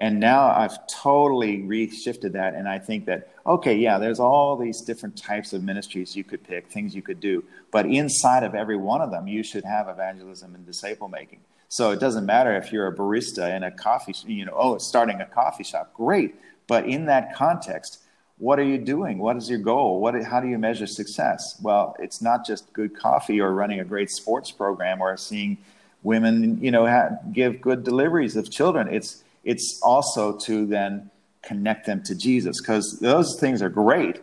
And 0.00 0.18
now 0.18 0.48
I've 0.48 0.86
totally 0.86 1.58
reshifted 1.58 2.32
that, 2.32 2.54
and 2.54 2.66
I 2.66 2.78
think 2.78 3.04
that, 3.04 3.28
okay, 3.46 3.76
yeah, 3.76 3.98
there's 3.98 4.18
all 4.18 4.56
these 4.56 4.80
different 4.80 5.16
types 5.16 5.52
of 5.52 5.62
ministries 5.62 6.16
you 6.16 6.24
could 6.24 6.42
pick, 6.42 6.68
things 6.68 6.94
you 6.94 7.02
could 7.02 7.20
do. 7.20 7.44
But 7.70 7.84
inside 7.84 8.42
of 8.42 8.54
every 8.54 8.76
one 8.76 9.02
of 9.02 9.10
them, 9.10 9.28
you 9.28 9.42
should 9.42 9.64
have 9.64 9.88
evangelism 9.88 10.54
and 10.54 10.64
disciple 10.64 11.08
making. 11.08 11.40
So 11.68 11.90
it 11.90 12.00
doesn't 12.00 12.24
matter 12.24 12.56
if 12.56 12.72
you're 12.72 12.86
a 12.86 12.96
barista 12.96 13.54
in 13.54 13.62
a 13.62 13.70
coffee, 13.70 14.14
you 14.26 14.46
know, 14.46 14.54
oh, 14.56 14.78
starting 14.78 15.20
a 15.20 15.26
coffee 15.26 15.64
shop, 15.64 15.92
great. 15.92 16.34
But 16.66 16.86
in 16.86 17.04
that 17.06 17.34
context, 17.34 17.98
what 18.38 18.58
are 18.58 18.64
you 18.64 18.78
doing? 18.78 19.18
What 19.18 19.36
is 19.36 19.50
your 19.50 19.58
goal? 19.58 20.00
What, 20.00 20.20
how 20.24 20.40
do 20.40 20.48
you 20.48 20.56
measure 20.56 20.86
success? 20.86 21.60
Well, 21.60 21.94
it's 21.98 22.22
not 22.22 22.46
just 22.46 22.72
good 22.72 22.96
coffee 22.96 23.38
or 23.38 23.52
running 23.52 23.80
a 23.80 23.84
great 23.84 24.08
sports 24.10 24.50
program 24.50 25.02
or 25.02 25.14
seeing 25.18 25.58
women, 26.02 26.58
you 26.62 26.70
know, 26.70 26.86
have, 26.86 27.34
give 27.34 27.60
good 27.60 27.84
deliveries 27.84 28.34
of 28.36 28.50
children. 28.50 28.88
It's 28.88 29.22
it's 29.44 29.80
also 29.82 30.36
to 30.38 30.66
then 30.66 31.10
connect 31.42 31.86
them 31.86 32.02
to 32.04 32.14
Jesus 32.14 32.60
because 32.60 32.98
those 33.00 33.38
things 33.40 33.62
are 33.62 33.68
great, 33.68 34.20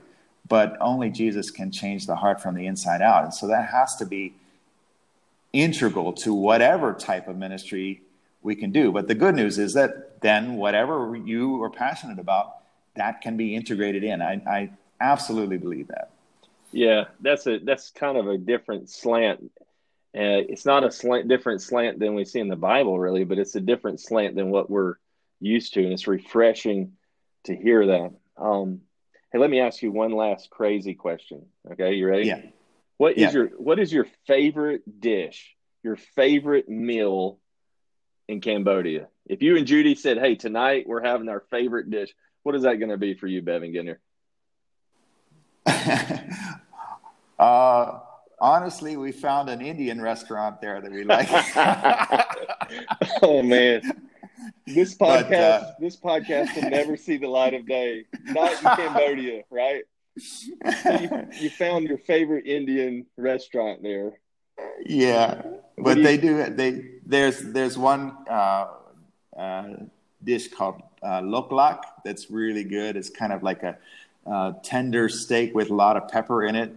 but 0.47 0.77
only 0.79 1.09
Jesus 1.09 1.49
can 1.49 1.71
change 1.71 2.05
the 2.05 2.15
heart 2.15 2.41
from 2.41 2.55
the 2.55 2.67
inside 2.67 3.01
out, 3.01 3.23
and 3.23 3.33
so 3.33 3.47
that 3.47 3.69
has 3.69 3.95
to 3.97 4.05
be 4.05 4.33
integral 5.53 6.13
to 6.13 6.33
whatever 6.33 6.93
type 6.93 7.27
of 7.27 7.37
ministry 7.37 8.01
we 8.41 8.55
can 8.55 8.71
do. 8.71 8.91
But 8.91 9.07
the 9.07 9.15
good 9.15 9.35
news 9.35 9.57
is 9.57 9.73
that 9.73 10.21
then 10.21 10.55
whatever 10.55 11.15
you 11.15 11.61
are 11.63 11.69
passionate 11.69 12.19
about 12.19 12.57
that 12.97 13.21
can 13.21 13.37
be 13.37 13.55
integrated 13.55 14.03
in. 14.03 14.21
I, 14.21 14.41
I 14.47 14.69
absolutely 14.99 15.57
believe 15.57 15.87
that. 15.87 16.11
Yeah, 16.71 17.05
that's 17.21 17.47
a 17.47 17.59
that's 17.59 17.91
kind 17.91 18.17
of 18.17 18.27
a 18.27 18.37
different 18.37 18.89
slant. 18.89 19.51
Uh, 20.15 20.43
it's 20.49 20.65
not 20.65 20.83
a 20.83 20.91
slant, 20.91 21.27
different 21.27 21.61
slant 21.61 21.99
than 21.99 22.15
we 22.15 22.25
see 22.25 22.39
in 22.39 22.47
the 22.47 22.55
Bible, 22.55 22.99
really, 22.99 23.23
but 23.23 23.37
it's 23.37 23.55
a 23.55 23.61
different 23.61 24.01
slant 24.01 24.35
than 24.35 24.49
what 24.49 24.69
we're 24.69 24.95
used 25.39 25.73
to, 25.73 25.83
and 25.83 25.93
it's 25.93 26.07
refreshing 26.07 26.93
to 27.45 27.55
hear 27.55 27.87
that. 27.87 28.11
Um, 28.37 28.81
hey, 29.31 29.39
let 29.39 29.49
me 29.49 29.59
ask 29.59 29.81
you 29.81 29.91
one 29.91 30.11
last 30.11 30.49
crazy 30.49 30.93
question. 30.93 31.45
Okay, 31.71 31.93
you 31.93 32.07
ready? 32.07 32.27
Yeah. 32.27 32.41
What 32.97 33.13
is 33.13 33.21
yeah. 33.21 33.31
your 33.31 33.47
What 33.57 33.79
is 33.79 33.91
your 33.91 34.07
favorite 34.25 34.99
dish? 34.99 35.55
Your 35.83 35.95
favorite 35.95 36.67
meal 36.67 37.39
in 38.27 38.41
Cambodia? 38.41 39.07
If 39.25 39.41
you 39.41 39.57
and 39.57 39.67
Judy 39.67 39.95
said, 39.95 40.17
"Hey, 40.17 40.35
tonight 40.35 40.85
we're 40.87 41.03
having 41.03 41.29
our 41.29 41.43
favorite 41.51 41.89
dish," 41.89 42.13
What 42.47 42.55
is 42.55 42.61
that 42.61 42.75
going 42.75 42.91
to 42.91 42.97
be 42.97 43.13
for 43.13 43.27
you, 43.27 43.41
Bevan 43.41 43.73
Ginder? 43.73 43.97
uh, 47.37 47.99
honestly, 48.39 48.95
we 48.95 49.11
found 49.11 49.49
an 49.49 49.59
Indian 49.59 50.01
restaurant 50.01 50.61
there 50.61 50.79
that 50.79 50.89
we 50.89 51.03
like. 51.03 51.27
oh 53.21 53.43
man, 53.43 53.81
this 54.65 54.95
podcast, 54.95 55.29
but, 55.29 55.33
uh, 55.33 55.71
this 55.79 55.95
podcast 55.97 56.55
will 56.55 56.69
never 56.69 56.97
see 56.97 57.17
the 57.17 57.27
light 57.27 57.53
of 57.53 57.67
day. 57.67 58.05
Not 58.25 58.51
in 58.51 58.57
Cambodia, 58.57 59.43
right? 59.49 59.83
You, 60.15 61.27
you, 61.39 61.49
found 61.51 61.87
your 61.87 61.99
favorite 61.99 62.47
Indian 62.47 63.05
restaurant 63.17 63.83
there. 63.83 64.13
Yeah, 64.83 65.41
what 65.75 65.83
but 65.83 65.93
do 65.95 65.99
you, 65.99 66.05
they 66.05 66.17
do. 66.17 66.49
They 66.49 66.85
there's 67.05 67.41
there's 67.41 67.77
one 67.77 68.17
uh, 68.27 68.67
uh, 69.37 69.67
dish 70.23 70.47
called 70.47 70.81
uh, 71.03 71.21
loklak 71.21 71.81
that's 72.03 72.31
really 72.31 72.63
good. 72.63 72.97
It's 72.97 73.09
kind 73.09 73.31
of 73.31 73.43
like 73.43 73.63
a 73.63 73.77
uh, 74.25 74.53
tender 74.63 75.07
steak 75.09 75.55
with 75.55 75.69
a 75.69 75.73
lot 75.73 75.97
of 75.97 76.07
pepper 76.09 76.43
in 76.43 76.55
it. 76.55 76.75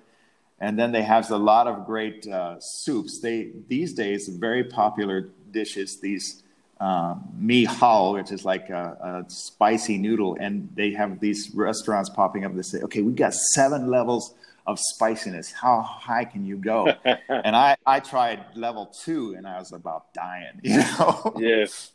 And 0.60 0.78
then 0.78 0.92
they 0.92 1.02
have 1.02 1.30
a 1.30 1.38
lot 1.38 1.66
of 1.66 1.86
great 1.86 2.26
uh, 2.26 2.60
soups. 2.60 3.20
They 3.20 3.50
these 3.68 3.94
days 3.94 4.28
very 4.28 4.64
popular 4.64 5.30
dishes. 5.50 5.96
These 5.96 6.42
uh, 6.80 7.14
mi 7.36 7.64
hao, 7.64 8.14
which 8.14 8.32
is 8.32 8.44
like 8.44 8.70
a, 8.70 9.24
a, 9.26 9.30
spicy 9.30 9.98
noodle, 9.98 10.36
and 10.40 10.68
they 10.74 10.92
have 10.92 11.20
these 11.20 11.50
restaurants 11.54 12.08
popping 12.08 12.44
up 12.44 12.54
that 12.56 12.64
say, 12.64 12.80
"Okay, 12.80 13.02
we 13.02 13.12
got 13.12 13.34
seven 13.34 13.88
levels 13.88 14.34
of 14.66 14.78
spiciness. 14.78 15.52
How 15.52 15.82
high 15.82 16.24
can 16.24 16.46
you 16.46 16.56
go?" 16.56 16.86
and 17.28 17.54
I 17.54 17.76
I 17.84 18.00
tried 18.00 18.44
level 18.54 18.86
two, 18.86 19.34
and 19.34 19.46
I 19.46 19.58
was 19.58 19.72
about 19.72 20.14
dying. 20.14 20.60
You 20.62 20.78
know? 20.78 21.34
Yes. 21.38 21.92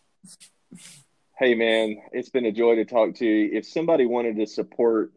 Hey, 1.37 1.55
man, 1.55 1.97
it's 2.11 2.29
been 2.29 2.45
a 2.45 2.51
joy 2.51 2.75
to 2.75 2.85
talk 2.85 3.15
to 3.15 3.25
you. 3.25 3.57
If 3.57 3.67
somebody 3.67 4.05
wanted 4.05 4.37
to 4.37 4.45
support 4.45 5.11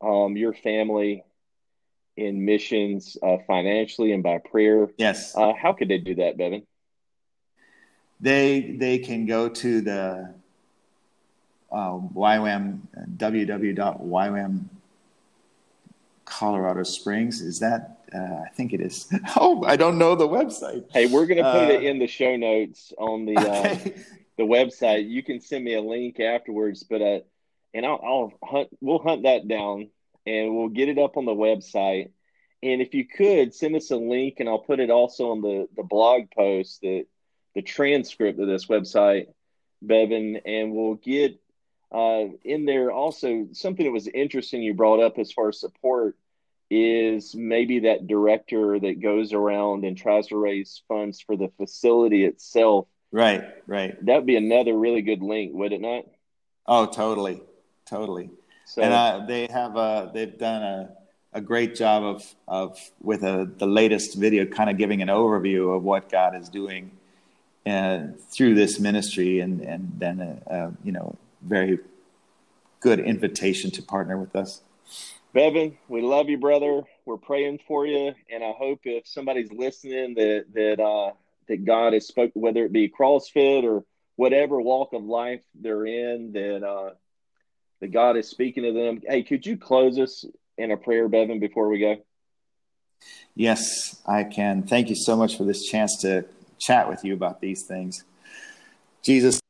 um, 0.00 0.36
your 0.36 0.52
family 0.52 1.24
in 2.16 2.44
missions 2.44 3.16
uh, 3.22 3.36
financially 3.46 4.12
and 4.12 4.22
by 4.22 4.38
prayer, 4.38 4.88
yes, 4.96 5.36
uh, 5.36 5.52
how 5.52 5.74
could 5.74 5.88
they 5.88 5.98
do 5.98 6.14
that, 6.16 6.38
Bevan? 6.38 6.66
They 8.20 8.76
they 8.78 8.98
can 8.98 9.26
go 9.26 9.48
to 9.48 9.80
the 9.80 10.34
uh, 11.70 11.92
YWAM 12.14 12.80
www.ywam 13.16 14.64
Colorado 16.24 16.82
Springs. 16.82 17.40
Is 17.40 17.58
that? 17.60 17.94
Uh, 18.14 18.42
I 18.46 18.48
think 18.54 18.72
it 18.72 18.80
is. 18.80 19.12
Oh, 19.36 19.62
I 19.64 19.76
don't 19.76 19.98
know 19.98 20.14
the 20.14 20.28
website. 20.28 20.84
Hey, 20.90 21.06
we're 21.06 21.26
going 21.26 21.42
to 21.42 21.52
put 21.52 21.70
uh, 21.70 21.74
it 21.74 21.84
in 21.84 21.98
the 21.98 22.06
show 22.06 22.36
notes 22.36 22.92
on 22.98 23.26
the 23.26 23.36
uh, 23.36 23.74
the 24.36 24.44
website. 24.44 25.08
You 25.08 25.22
can 25.22 25.40
send 25.40 25.64
me 25.64 25.74
a 25.74 25.80
link 25.80 26.18
afterwards, 26.18 26.84
but 26.84 27.02
uh, 27.02 27.20
and 27.74 27.84
I'll, 27.84 28.00
I'll 28.02 28.32
hunt. 28.42 28.68
We'll 28.80 28.98
hunt 28.98 29.24
that 29.24 29.46
down 29.46 29.90
and 30.26 30.56
we'll 30.56 30.68
get 30.68 30.88
it 30.88 30.98
up 30.98 31.16
on 31.16 31.24
the 31.24 31.32
website. 31.32 32.10
And 32.62 32.82
if 32.82 32.92
you 32.94 33.06
could 33.06 33.54
send 33.54 33.76
us 33.76 33.90
a 33.90 33.96
link, 33.96 34.40
and 34.40 34.48
I'll 34.48 34.58
put 34.58 34.80
it 34.80 34.90
also 34.90 35.30
on 35.30 35.42
the 35.42 35.68
the 35.76 35.82
blog 35.82 36.30
post 36.30 36.80
that 36.82 37.06
the 37.58 37.62
transcript 37.62 38.38
of 38.38 38.46
this 38.46 38.66
website, 38.66 39.26
Bevan, 39.82 40.36
and 40.46 40.72
we'll 40.72 40.94
get 40.94 41.40
uh, 41.90 42.26
in 42.44 42.66
there 42.66 42.92
also 42.92 43.48
something 43.50 43.84
that 43.84 43.90
was 43.90 44.06
interesting 44.06 44.62
you 44.62 44.74
brought 44.74 45.02
up 45.02 45.18
as 45.18 45.32
far 45.32 45.48
as 45.48 45.58
support 45.58 46.16
is 46.70 47.34
maybe 47.34 47.80
that 47.80 48.06
director 48.06 48.78
that 48.78 49.02
goes 49.02 49.32
around 49.32 49.84
and 49.84 49.96
tries 49.96 50.28
to 50.28 50.36
raise 50.36 50.82
funds 50.86 51.20
for 51.20 51.36
the 51.36 51.50
facility 51.56 52.24
itself 52.24 52.86
Right, 53.10 53.42
right. 53.66 54.04
That'd 54.04 54.26
be 54.26 54.36
another 54.36 54.76
really 54.76 55.02
good 55.02 55.22
link, 55.22 55.52
would 55.54 55.72
it 55.72 55.80
not? 55.80 56.04
Oh, 56.64 56.86
totally, 56.86 57.42
totally. 57.86 58.30
So, 58.66 58.82
and 58.82 58.92
uh, 58.92 59.24
they 59.26 59.48
have 59.50 59.76
uh, 59.76 60.10
they've 60.12 60.38
done 60.38 60.62
a, 60.62 60.90
a 61.32 61.40
great 61.40 61.74
job 61.74 62.04
of 62.04 62.34
of 62.46 62.78
with 63.00 63.24
a, 63.24 63.40
uh, 63.40 63.46
the 63.56 63.66
latest 63.66 64.16
video, 64.16 64.44
kind 64.44 64.68
of 64.68 64.76
giving 64.76 65.00
an 65.00 65.08
overview 65.08 65.74
of 65.74 65.82
what 65.82 66.10
God 66.10 66.36
is 66.36 66.50
doing 66.50 66.90
uh, 67.66 68.08
through 68.30 68.54
this 68.54 68.80
ministry, 68.80 69.40
and 69.40 69.60
and 69.60 69.92
then 69.98 70.20
a, 70.20 70.54
a, 70.54 70.72
you 70.84 70.92
know 70.92 71.16
very 71.42 71.78
good 72.80 73.00
invitation 73.00 73.70
to 73.72 73.82
partner 73.82 74.16
with 74.16 74.34
us. 74.36 74.62
Bevan, 75.34 75.76
we 75.88 76.00
love 76.00 76.28
you, 76.28 76.38
brother. 76.38 76.82
We're 77.04 77.16
praying 77.18 77.60
for 77.66 77.86
you, 77.86 78.14
and 78.30 78.42
I 78.42 78.52
hope 78.52 78.80
if 78.84 79.06
somebody's 79.06 79.52
listening 79.52 80.14
that 80.14 80.46
that 80.54 80.80
uh, 80.80 81.12
that 81.48 81.64
God 81.64 81.92
has 81.92 82.06
spoken, 82.06 82.40
whether 82.40 82.64
it 82.64 82.72
be 82.72 82.88
CrossFit 82.88 83.64
or 83.64 83.84
whatever 84.16 84.60
walk 84.60 84.92
of 84.94 85.04
life 85.04 85.42
they're 85.54 85.86
in, 85.86 86.32
that 86.32 86.66
uh, 86.66 86.90
that 87.80 87.92
God 87.92 88.16
is 88.16 88.28
speaking 88.28 88.64
to 88.64 88.72
them. 88.72 89.00
Hey, 89.06 89.22
could 89.22 89.46
you 89.46 89.56
close 89.56 89.98
us 89.98 90.24
in 90.56 90.70
a 90.70 90.76
prayer, 90.76 91.08
Bevan, 91.08 91.38
before 91.38 91.68
we 91.68 91.78
go? 91.78 91.96
Yes, 93.34 94.00
I 94.06 94.24
can. 94.24 94.64
Thank 94.64 94.88
you 94.88 94.96
so 94.96 95.16
much 95.16 95.36
for 95.36 95.44
this 95.44 95.64
chance 95.66 95.98
to 96.02 96.24
chat 96.58 96.88
with 96.88 97.04
you 97.04 97.14
about 97.14 97.40
these 97.40 97.64
things. 97.66 98.04
Jesus, 99.02 99.40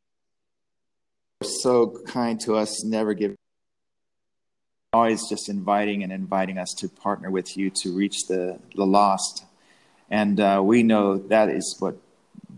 so 1.42 1.96
kind 2.06 2.40
to 2.40 2.56
us, 2.56 2.84
never 2.84 3.14
give 3.14 3.34
always 4.92 5.28
just 5.28 5.48
inviting 5.48 6.02
and 6.02 6.12
inviting 6.12 6.56
us 6.59 6.74
to 6.78 6.88
partner 6.88 7.30
with 7.30 7.56
you 7.56 7.70
to 7.70 7.94
reach 7.94 8.26
the, 8.26 8.59
the 8.74 8.86
lost 8.86 9.44
and 10.11 10.40
uh, 10.40 10.61
we 10.64 10.82
know 10.82 11.18
that 11.18 11.48
is 11.50 11.76
what 11.78 11.96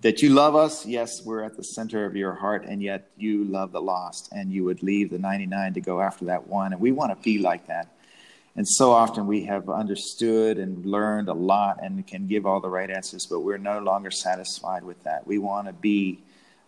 that 0.02 0.22
you 0.22 0.30
love 0.30 0.54
us. 0.54 0.86
Yes, 0.86 1.22
we're 1.24 1.42
at 1.42 1.56
the 1.56 1.62
center 1.62 2.04
of 2.04 2.16
your 2.16 2.32
heart, 2.32 2.64
and 2.64 2.80
yet 2.80 3.10
you 3.16 3.44
love 3.44 3.72
the 3.72 3.82
lost, 3.82 4.30
and 4.32 4.52
you 4.52 4.64
would 4.64 4.82
leave 4.82 5.10
the 5.10 5.18
99 5.18 5.74
to 5.74 5.80
go 5.80 6.00
after 6.00 6.26
that 6.26 6.46
one. 6.46 6.72
And 6.72 6.80
we 6.80 6.92
want 6.92 7.10
to 7.10 7.22
be 7.22 7.38
like 7.38 7.66
that. 7.66 7.88
And 8.56 8.66
so 8.66 8.90
often 8.90 9.26
we 9.26 9.44
have 9.44 9.70
understood 9.70 10.58
and 10.58 10.84
learned 10.84 11.28
a 11.28 11.34
lot 11.34 11.78
and 11.82 12.06
can 12.06 12.26
give 12.26 12.46
all 12.46 12.60
the 12.60 12.68
right 12.68 12.90
answers, 12.90 13.26
but 13.26 13.40
we're 13.40 13.58
no 13.58 13.78
longer 13.78 14.10
satisfied 14.10 14.82
with 14.82 15.02
that. 15.04 15.26
We 15.26 15.38
want 15.38 15.68
to 15.68 15.72
be 15.72 16.20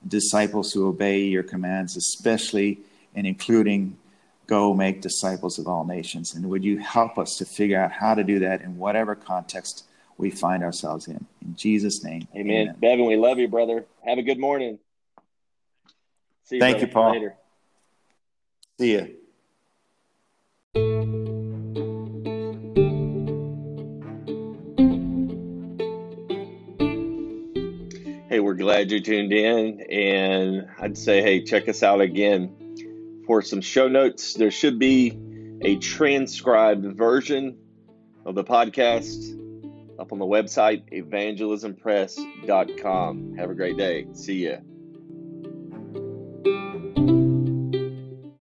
disciples 0.06 0.72
who 0.72 0.88
obey 0.88 1.24
your 1.24 1.42
commands, 1.42 1.96
especially 1.96 2.80
and 3.14 3.26
including 3.26 3.96
go 4.46 4.74
make 4.74 5.00
disciples 5.00 5.58
of 5.58 5.66
all 5.66 5.84
nations. 5.84 6.34
And 6.34 6.48
would 6.50 6.64
you 6.64 6.78
help 6.78 7.18
us 7.18 7.36
to 7.38 7.44
figure 7.44 7.80
out 7.80 7.92
how 7.92 8.14
to 8.14 8.24
do 8.24 8.38
that 8.40 8.62
in 8.62 8.78
whatever 8.78 9.14
context 9.14 9.84
we 10.22 10.30
find 10.30 10.62
ourselves 10.62 11.08
in. 11.08 11.26
In 11.44 11.56
Jesus' 11.56 12.04
name. 12.04 12.28
Amen. 12.34 12.68
amen. 12.68 12.76
Bevan, 12.78 13.06
we 13.06 13.16
love 13.16 13.38
you, 13.38 13.48
brother. 13.48 13.84
Have 14.04 14.18
a 14.18 14.22
good 14.22 14.38
morning. 14.38 14.78
See 16.44 16.56
you. 16.56 16.60
Thank 16.60 16.76
brother. 16.76 16.86
you, 16.86 16.92
Paul. 16.92 17.12
Later. 17.12 17.34
See 18.78 18.92
you. 20.74 21.21
Hey, 28.32 28.40
we're 28.40 28.54
glad 28.54 28.90
you 28.90 28.98
tuned 28.98 29.30
in. 29.30 29.82
And 29.90 30.66
I'd 30.80 30.96
say, 30.96 31.20
hey, 31.20 31.44
check 31.44 31.68
us 31.68 31.82
out 31.82 32.00
again 32.00 33.22
for 33.26 33.42
some 33.42 33.60
show 33.60 33.88
notes. 33.88 34.32
There 34.32 34.50
should 34.50 34.78
be 34.78 35.18
a 35.60 35.76
transcribed 35.76 36.96
version 36.96 37.58
of 38.24 38.34
the 38.34 38.42
podcast 38.42 39.38
up 39.98 40.12
on 40.12 40.18
the 40.18 40.24
website 40.24 40.90
evangelismpress.com. 40.94 43.34
Have 43.36 43.50
a 43.50 43.54
great 43.54 43.76
day. 43.76 44.06
See 44.14 44.48
ya. 44.48 44.60